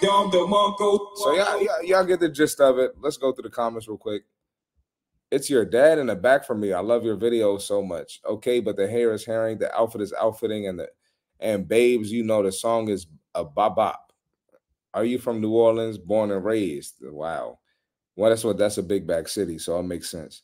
[0.00, 2.92] So y'all, y'all, y'all get the gist of it.
[3.00, 4.24] Let's go through the comments real quick.
[5.30, 6.72] It's your dad in the back for me.
[6.72, 8.20] I love your video so much.
[8.24, 10.88] Okay, but the hair is herring, the outfit is outfitting, and the
[11.40, 14.03] and babes, you know the song is a bop bop.
[14.94, 16.94] Are you from New Orleans, born and raised?
[17.02, 17.58] Wow.
[18.16, 20.42] Well, that's what that's a big back city, so it makes sense.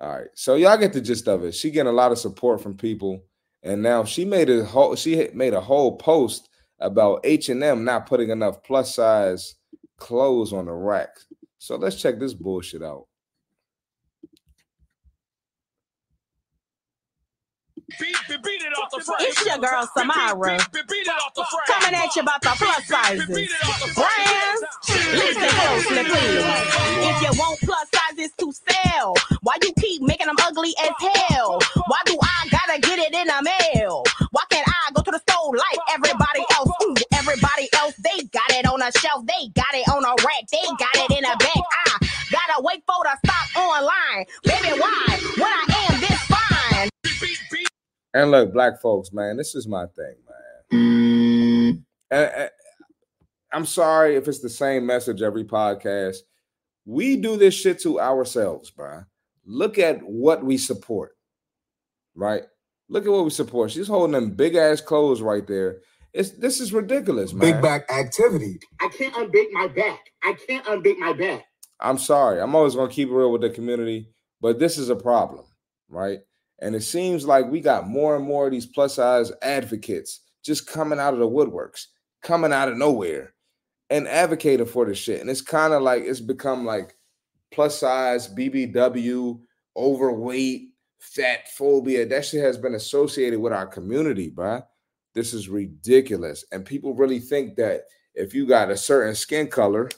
[0.00, 1.56] All right, so y'all get the gist of it.
[1.56, 3.24] She getting a lot of support from people,
[3.64, 6.48] and now she made a whole she made a whole post
[6.78, 9.56] about H and M not putting enough plus size
[9.96, 11.10] clothes on the rack.
[11.58, 13.06] So let's check this bullshit out.
[17.90, 20.58] It's your girl Samara.
[21.66, 23.26] Coming at you about the plus sizes.
[23.94, 24.62] Brands,
[25.12, 26.44] listen closely, please.
[27.08, 30.90] If you want plus sizes to sell, why you keep making them ugly as
[31.30, 31.58] hell?
[31.86, 33.42] Why do I gotta get it in the
[33.74, 34.04] mail?
[34.32, 36.70] Why can't I go to the store like everybody else?
[36.84, 40.44] Ooh, everybody else, they got it on a shelf, they got it on a rack,
[40.52, 41.62] they got it in a bag.
[41.72, 44.26] I gotta wait for the stock online.
[44.44, 45.18] Baby, why?
[45.36, 45.67] When I am this fine.
[48.14, 50.14] And look, black folks, man, this is my thing,
[50.70, 51.84] man.
[52.10, 52.50] And, and
[53.52, 56.18] I'm sorry if it's the same message every podcast.
[56.84, 59.02] We do this shit to ourselves, bro.
[59.44, 61.12] Look at what we support,
[62.14, 62.44] right?
[62.88, 63.70] Look at what we support.
[63.70, 65.80] She's holding them big ass clothes right there.
[66.14, 67.52] It's this is ridiculous, man.
[67.52, 68.58] Big back activity.
[68.80, 70.00] I can't unbake my back.
[70.22, 71.44] I can't unbake my back.
[71.80, 72.40] I'm sorry.
[72.40, 74.08] I'm always gonna keep it real with the community,
[74.40, 75.44] but this is a problem,
[75.88, 76.20] right?
[76.60, 80.66] And it seems like we got more and more of these plus size advocates just
[80.66, 81.86] coming out of the woodworks,
[82.22, 83.34] coming out of nowhere
[83.90, 85.20] and advocating for this shit.
[85.20, 86.94] And it's kind of like it's become like
[87.52, 89.40] plus size, BBW,
[89.76, 92.06] overweight, fat phobia.
[92.06, 94.64] That shit has been associated with our community, bruh.
[95.14, 96.44] This is ridiculous.
[96.52, 97.82] And people really think that
[98.14, 99.90] if you got a certain skin color,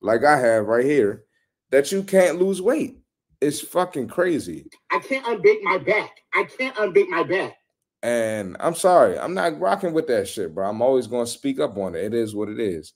[0.00, 1.24] like I have right here,
[1.70, 2.99] that you can't lose weight.
[3.40, 4.66] It's fucking crazy.
[4.90, 6.10] I can't unbake my back.
[6.34, 7.56] I can't unbake my back.
[8.02, 10.68] And I'm sorry, I'm not rocking with that shit, bro.
[10.68, 12.04] I'm always going to speak up on it.
[12.04, 12.94] It is what it is.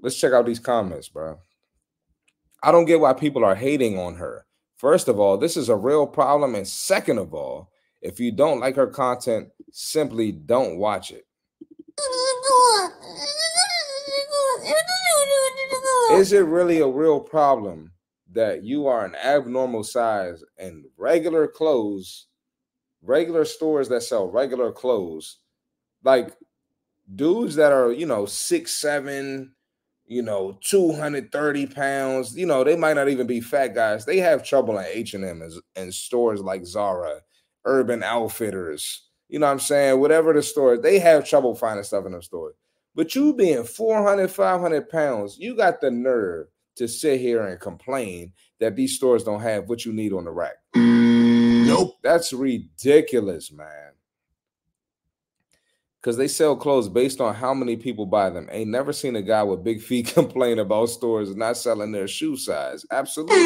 [0.00, 1.38] Let's check out these comments, bro.
[2.62, 4.46] I don't get why people are hating on her.
[4.76, 6.54] First of all, this is a real problem.
[6.54, 7.70] And second of all,
[8.00, 11.26] if you don't like her content, simply don't watch it.
[16.12, 17.92] Is it really a real problem
[18.32, 22.26] that you are an abnormal size and regular clothes,
[23.02, 25.38] regular stores that sell regular clothes,
[26.04, 26.36] like
[27.14, 29.52] dudes that are, you know, six, seven,
[30.06, 34.04] you know, 230 pounds, you know, they might not even be fat guys.
[34.04, 35.42] They have trouble in H&M
[35.76, 37.20] and stores like Zara,
[37.64, 40.00] Urban Outfitters, you know what I'm saying?
[40.00, 42.54] Whatever the store, they have trouble finding stuff in the store.
[42.96, 48.32] But you being 400, 500 pounds, you got the nerve to sit here and complain
[48.58, 50.56] that these stores don't have what you need on the rack.
[50.74, 51.96] Nope.
[52.02, 53.92] That's ridiculous, man.
[56.00, 58.48] Because they sell clothes based on how many people buy them.
[58.50, 62.36] Ain't never seen a guy with big feet complain about stores not selling their shoe
[62.36, 62.86] size.
[62.90, 63.36] Absolutely.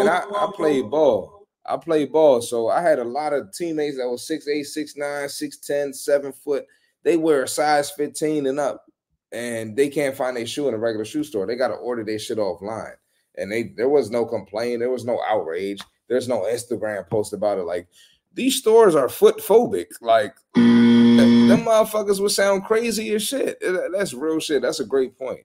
[0.00, 1.46] And I, I played ball.
[1.64, 2.42] I played ball.
[2.42, 6.66] So I had a lot of teammates that were 6'8, 6'9, 6'10, 7 foot.
[7.04, 8.84] They wear a size 15 and up
[9.32, 11.46] and they can't find their shoe in a regular shoe store.
[11.46, 12.94] They got to order their shit offline.
[13.36, 17.58] And they there was no complaint, there was no outrage, there's no Instagram post about
[17.58, 17.62] it.
[17.62, 17.88] Like
[18.34, 19.86] these stores are foot phobic.
[20.00, 23.62] Like them, them motherfuckers would sound crazy as shit.
[23.92, 24.62] That's real shit.
[24.62, 25.40] That's a great point.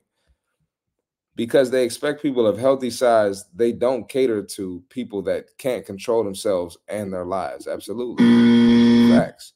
[1.36, 6.24] Because they expect people of healthy size, they don't cater to people that can't control
[6.24, 7.68] themselves and their lives.
[7.68, 9.10] Absolutely.
[9.10, 9.54] Facts.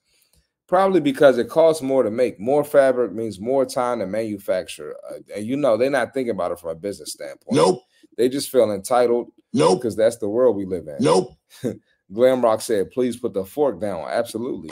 [0.70, 2.39] Probably because it costs more to make.
[2.39, 4.95] More fabric means more time to manufacture.
[5.09, 7.55] Uh, and you know, they're not thinking about it from a business standpoint.
[7.55, 7.82] Nope.
[8.17, 9.32] They just feel entitled.
[9.51, 9.82] Nope.
[9.82, 10.97] Because that's the world we live in.
[10.99, 11.32] Nope.
[12.13, 14.07] Glamrock said, please put the fork down.
[14.11, 14.70] Absolutely.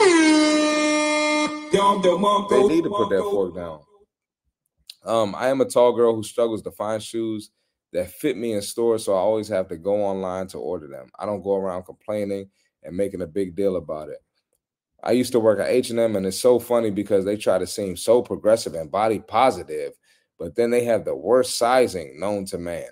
[2.48, 3.80] They need to put that fork down.
[5.04, 7.50] Um, I am a tall girl who struggles to find shoes
[7.92, 11.08] that fit me in stores, so I always have to go online to order them.
[11.18, 12.50] I don't go around complaining
[12.84, 14.18] and making a big deal about it.
[15.02, 17.96] I used to work at H&M and it's so funny because they try to seem
[17.96, 19.92] so progressive and body positive,
[20.38, 22.88] but then they have the worst sizing known to man.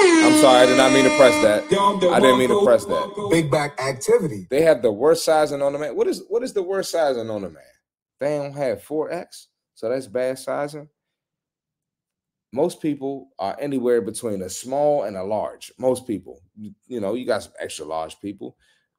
[0.00, 1.64] I'm sorry, I did not mean to press that.
[2.12, 3.28] I didn't mean to press that.
[3.30, 4.46] Big back activity.
[4.48, 5.96] They have the worst sizing on the man.
[5.96, 7.62] What is what is the worst sizing on the man?
[8.20, 10.88] They don't have 4X, so that's bad sizing.
[12.52, 15.72] Most people are anywhere between a small and a large.
[15.78, 18.56] Most people, you know, you got some extra large people,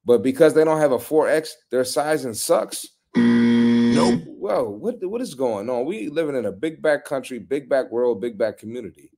[0.10, 2.88] but because they don't have a 4X, their sizing sucks.
[3.16, 3.94] Nope.
[3.94, 4.24] Nope.
[4.26, 5.86] Whoa, what what is going on?
[5.86, 9.12] We living in a big back country, big back world, big back community.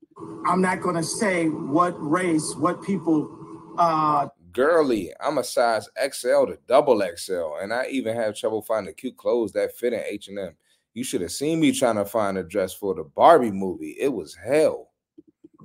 [0.45, 3.73] I'm not going to say what race, what people.
[3.77, 8.93] Uh, Girly, I'm a size XL to double XL, and I even have trouble finding
[8.93, 10.55] cute clothes that fit in H and M.
[10.93, 13.95] You should have seen me trying to find a dress for the Barbie movie.
[13.97, 14.89] It was hell.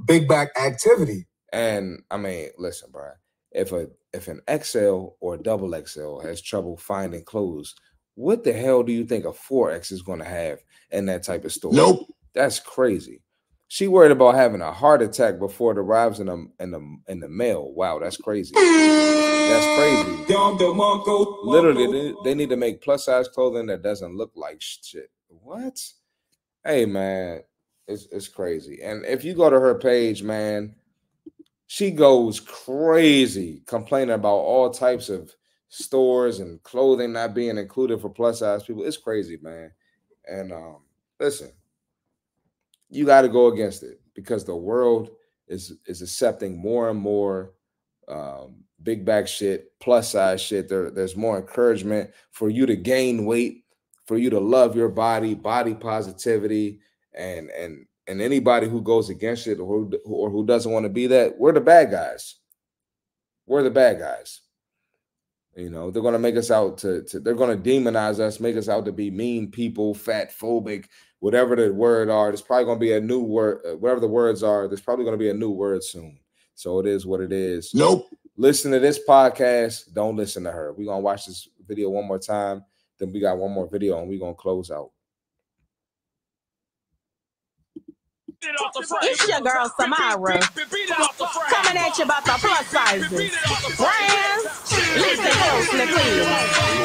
[0.06, 1.26] Big back activity.
[1.52, 3.10] And I mean, listen, bro.
[3.56, 7.74] If a if an XL or a double XL has trouble finding clothes,
[8.14, 10.58] what the hell do you think a 4X is going to have
[10.90, 11.72] in that type of store?
[11.72, 12.06] Nope.
[12.34, 13.22] That's crazy.
[13.68, 17.20] She worried about having a heart attack before it arrives in the in the in
[17.20, 17.72] the mail.
[17.72, 18.54] Wow, that's crazy.
[18.54, 20.24] That's crazy.
[21.44, 25.10] Literally, they, they need to make plus size clothing that doesn't look like shit.
[25.28, 25.80] What?
[26.64, 27.40] Hey man,
[27.88, 28.80] it's it's crazy.
[28.82, 30.76] And if you go to her page, man,
[31.66, 35.34] she goes crazy complaining about all types of
[35.68, 38.84] stores and clothing not being included for plus size people.
[38.84, 39.72] It's crazy, man.
[40.28, 40.78] And um,
[41.18, 41.50] listen,
[42.88, 45.10] you got to go against it because the world
[45.48, 47.52] is is accepting more and more
[48.08, 50.68] um, big back shit, plus size shit.
[50.68, 53.64] There, there's more encouragement for you to gain weight,
[54.06, 56.80] for you to love your body, body positivity,
[57.12, 61.06] and and and anybody who goes against it or or who doesn't want to be
[61.08, 62.36] that, we're the bad guys.
[63.46, 64.40] We're the bad guys.
[65.56, 68.40] You know, they're going to make us out to, to they're going to demonize us,
[68.40, 70.84] make us out to be mean people, fat phobic,
[71.20, 72.28] whatever the word are.
[72.28, 74.68] There's probably going to be a new word, uh, whatever the words are.
[74.68, 76.18] There's probably going to be a new word soon.
[76.54, 77.74] So it is what it is.
[77.74, 78.06] Nope.
[78.36, 79.94] Listen to this podcast.
[79.94, 80.74] Don't listen to her.
[80.74, 82.62] We're going to watch this video one more time.
[82.98, 84.90] Then we got one more video and we're going to close out.
[88.42, 90.40] It's your girl Samara.
[90.40, 93.10] Coming at you about the plus sizes.
[93.76, 94.44] Brands,
[94.96, 96.26] listen closely, please.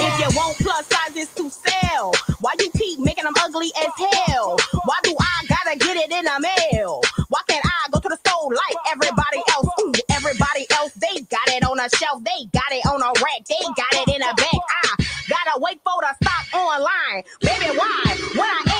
[0.02, 3.92] If you want plus sizes to sell, why you keep making them ugly as
[4.28, 4.58] hell?
[4.86, 6.40] Why do I gotta get it in the
[6.74, 7.02] mail?
[7.30, 9.68] Why can't I go to the store like everybody else?
[9.82, 13.46] Ooh, everybody else, they got it on a shelf, they got it on a rack,
[13.50, 14.62] they got it in a bag.
[14.70, 17.24] I gotta wait for the stock online.
[17.42, 18.18] Baby, why?
[18.36, 18.71] When I am this fine.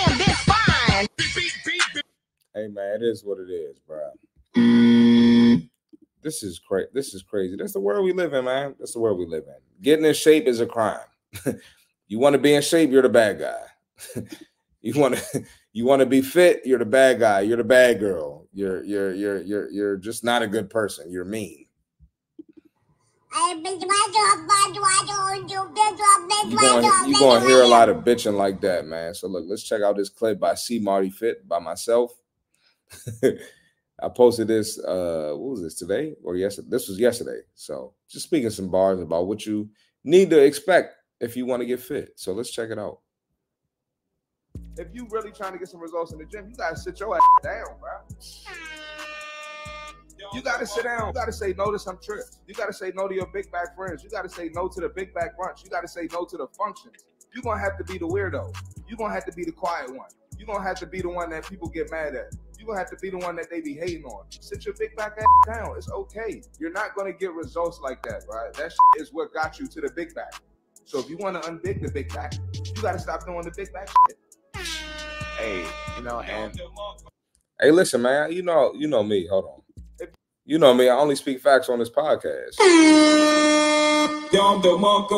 [2.54, 4.12] Hey man, it is what it is, bro.
[6.22, 6.90] This is crazy.
[6.94, 7.56] This is crazy.
[7.56, 8.76] That's the world we live in, man.
[8.78, 9.56] That's the world we live in.
[9.82, 11.00] Getting in shape is a crime.
[12.08, 14.22] you want to be in shape, you're the bad guy.
[14.82, 15.44] you want to
[15.74, 17.40] you want to be fit, you're the bad guy.
[17.40, 18.48] You're the bad girl.
[18.54, 21.10] You're you're you're you're you're just not a good person.
[21.10, 21.68] You're mean.
[26.50, 29.14] You're going you gonna hear a lot of bitching like that, man.
[29.14, 32.21] So look, let's check out this clip by C Marty Fit by myself.
[34.04, 36.68] I posted this uh what was this today or yesterday?
[36.70, 37.42] This was yesterday.
[37.54, 39.70] So just speaking some bars about what you
[40.04, 42.14] need to expect if you want to get fit.
[42.16, 43.00] So let's check it out.
[44.78, 47.16] If you really trying to get some results in the gym, you gotta sit your
[47.16, 47.92] ass down, bro.
[50.34, 51.08] You gotta sit down.
[51.08, 52.40] You gotta say no to some trips.
[52.48, 54.04] You gotta say no to your big back friends.
[54.04, 55.64] You gotta say no to the big back brunch.
[55.64, 57.06] You gotta say no to the functions.
[57.34, 58.54] You're gonna have to be the weirdo.
[58.88, 60.10] You're gonna have to be the quiet one.
[60.38, 62.34] You're gonna have to be the one that people get mad at.
[62.62, 64.26] You're gonna have to be the one that they be hating on.
[64.30, 65.76] Sit your big back ass down.
[65.76, 66.44] It's okay.
[66.60, 68.54] You're not gonna get results like that, right?
[68.54, 70.36] That is what got you to the big back.
[70.86, 73.74] So if you want to unbig the big back, you gotta stop doing the big
[73.74, 74.68] back shit.
[75.40, 75.66] Hey,
[75.98, 76.56] you know, and
[77.60, 78.32] hey, listen, man.
[78.32, 79.26] You know, you know me.
[79.26, 80.08] Hold on.
[80.46, 80.88] You know me.
[80.88, 82.60] I only speak facts on this podcast.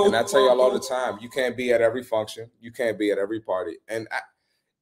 [0.05, 2.49] And I tell y'all all the time, you can't be at every function.
[2.61, 3.79] You can't be at every party.
[3.89, 4.19] And I,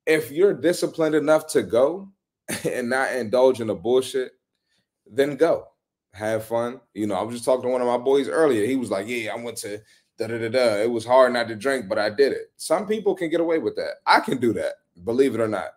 [0.06, 2.10] if you're disciplined enough to go
[2.72, 4.34] and not indulge in the bullshit,
[5.10, 5.68] then go.
[6.14, 6.82] Have fun.
[6.94, 8.66] You know, I was just talking to one of my boys earlier.
[8.66, 9.82] He was like, Yeah, I went to
[10.18, 10.76] da da da da.
[10.82, 12.52] It was hard not to drink, but I did it.
[12.58, 13.96] Some people can get away with that.
[14.06, 14.74] I can do that,
[15.06, 15.70] believe it or not.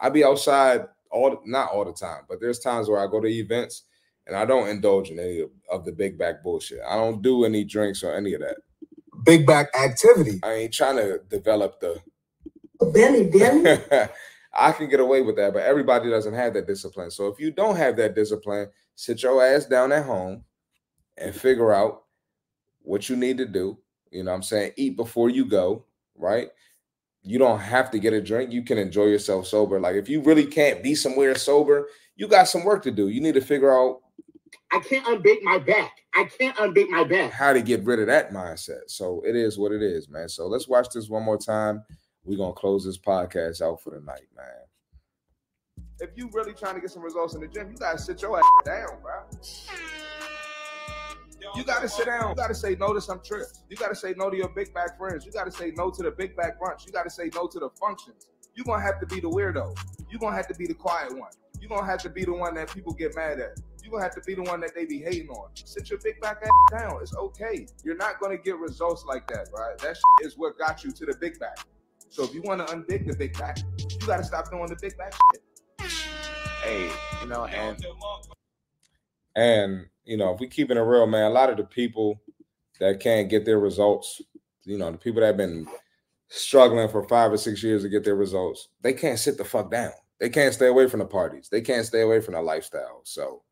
[0.00, 3.28] I be outside all not all the time, but there's times where I go to
[3.28, 3.84] events
[4.26, 6.80] and I don't indulge in any of, of the big back bullshit.
[6.88, 8.56] I don't do any drinks or any of that.
[9.24, 10.40] Big back activity.
[10.42, 12.00] I ain't trying to develop the
[12.80, 13.78] belly belly.
[14.54, 17.10] I can get away with that, but everybody doesn't have that discipline.
[17.10, 20.44] So if you don't have that discipline, sit your ass down at home
[21.16, 22.04] and figure out
[22.82, 23.78] what you need to do.
[24.10, 24.72] You know what I'm saying?
[24.76, 25.84] Eat before you go,
[26.16, 26.48] right?
[27.22, 28.52] You don't have to get a drink.
[28.52, 29.80] You can enjoy yourself sober.
[29.80, 33.08] Like if you really can't be somewhere sober, you got some work to do.
[33.08, 34.00] You need to figure out
[34.72, 35.98] I can't unbake my back.
[36.14, 37.30] I can't unbake my back.
[37.30, 38.82] how to get rid of that mindset.
[38.88, 40.28] So it is what it is, man.
[40.28, 41.84] So let's watch this one more time.
[42.24, 44.46] We're gonna close this podcast out for the night, man.
[45.98, 48.38] If you really trying to get some results in the gym, you gotta sit your
[48.38, 49.22] ass down, bro.
[51.56, 52.30] You gotta sit down.
[52.30, 53.64] You gotta say no to some trips.
[53.68, 55.26] You gotta say no to your big back friends.
[55.26, 56.86] You gotta say no to the big back brunch.
[56.86, 58.28] You gotta say no to the functions.
[58.54, 59.76] You're gonna have to be the weirdo.
[60.08, 61.30] You're gonna have to be the quiet one.
[61.60, 63.58] You're gonna have to be the one that people get mad at.
[63.82, 65.50] You're gonna have to be the one that they be hating on.
[65.54, 67.00] Sit your big back ass down.
[67.02, 67.66] It's okay.
[67.82, 69.76] You're not gonna get results like that, right?
[69.78, 71.58] That is what got you to the big back.
[72.12, 74.98] So if you want to unbig the big back, you gotta stop doing the big
[74.98, 75.90] back shit.
[76.62, 76.90] Hey,
[77.22, 77.82] you know, and
[79.34, 82.20] and you know, if we keeping it real, man, a lot of the people
[82.80, 84.20] that can't get their results,
[84.64, 85.66] you know, the people that have been
[86.28, 89.70] struggling for five or six years to get their results, they can't sit the fuck
[89.70, 89.92] down.
[90.20, 91.48] They can't stay away from the parties.
[91.48, 93.00] They can't stay away from the lifestyle.
[93.04, 93.42] So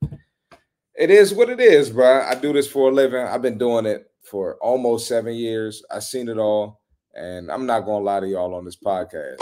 [0.95, 2.21] it is what it is, bro.
[2.21, 3.23] I do this for a living.
[3.23, 5.83] I've been doing it for almost seven years.
[5.91, 6.80] I've seen it all,
[7.15, 9.39] and I'm not gonna lie to y'all on this podcast.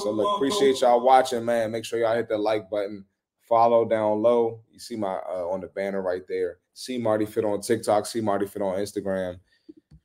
[0.00, 1.70] So look, appreciate y'all watching, man.
[1.70, 3.04] Make sure y'all hit the like button,
[3.48, 4.60] follow down low.
[4.70, 6.58] You see my uh, on the banner right there.
[6.74, 8.06] C Marty Fit on TikTok.
[8.06, 9.38] C Marty Fit on Instagram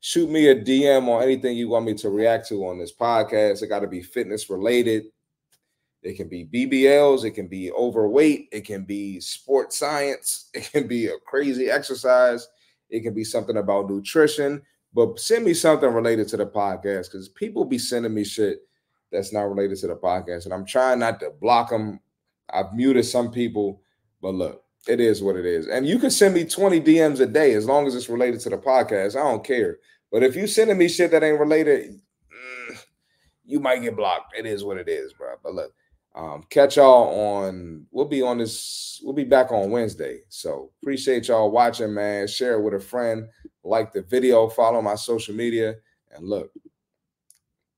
[0.05, 3.63] shoot me a DM on anything you want me to react to on this podcast.
[3.63, 5.05] It got to be fitness related.
[6.03, 10.87] It can be BBLs, it can be overweight, it can be sports science, it can
[10.87, 12.47] be a crazy exercise,
[12.91, 14.61] it can be something about nutrition.
[14.95, 18.59] But send me something related to the podcast because people be sending me shit
[19.11, 20.45] that's not related to the podcast.
[20.45, 21.99] And I'm trying not to block them.
[22.49, 23.81] I've muted some people,
[24.21, 25.67] but look, it is what it is.
[25.67, 28.49] And you can send me 20 DMs a day as long as it's related to
[28.49, 29.19] the podcast.
[29.19, 29.79] I don't care.
[30.13, 32.77] But if you sending me shit that ain't related, mm,
[33.43, 34.37] you might get blocked.
[34.37, 35.33] It is what it is, bro.
[35.43, 35.73] But look,
[36.15, 37.85] um, catch y'all on.
[37.91, 39.01] We'll be on this.
[39.03, 40.21] We'll be back on Wednesday.
[40.29, 42.27] So appreciate y'all watching, man.
[42.27, 43.27] Share it with a friend.
[43.63, 44.47] Like the video.
[44.47, 45.75] Follow my social media.
[46.11, 46.51] And look,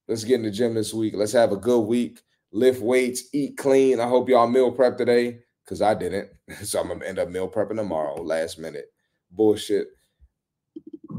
[0.08, 1.16] let's get in the gym this week.
[1.16, 2.22] Let's have a good week.
[2.52, 3.24] Lift weights.
[3.34, 4.00] Eat clean.
[4.00, 6.30] I hope y'all meal prep today because I didn't.
[6.64, 8.22] So I'm gonna end up meal prepping tomorrow.
[8.22, 8.86] Last minute
[9.32, 9.90] bullshit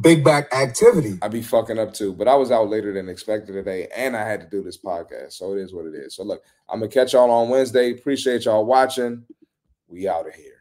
[0.01, 1.18] big back activity.
[1.22, 4.26] I'd be fucking up too, but I was out later than expected today, and I
[4.28, 6.16] had to do this podcast, so it is what it is.
[6.16, 7.92] So look, I'm gonna catch y'all on Wednesday.
[7.92, 9.24] Appreciate y'all watching.
[9.88, 10.57] We out of here.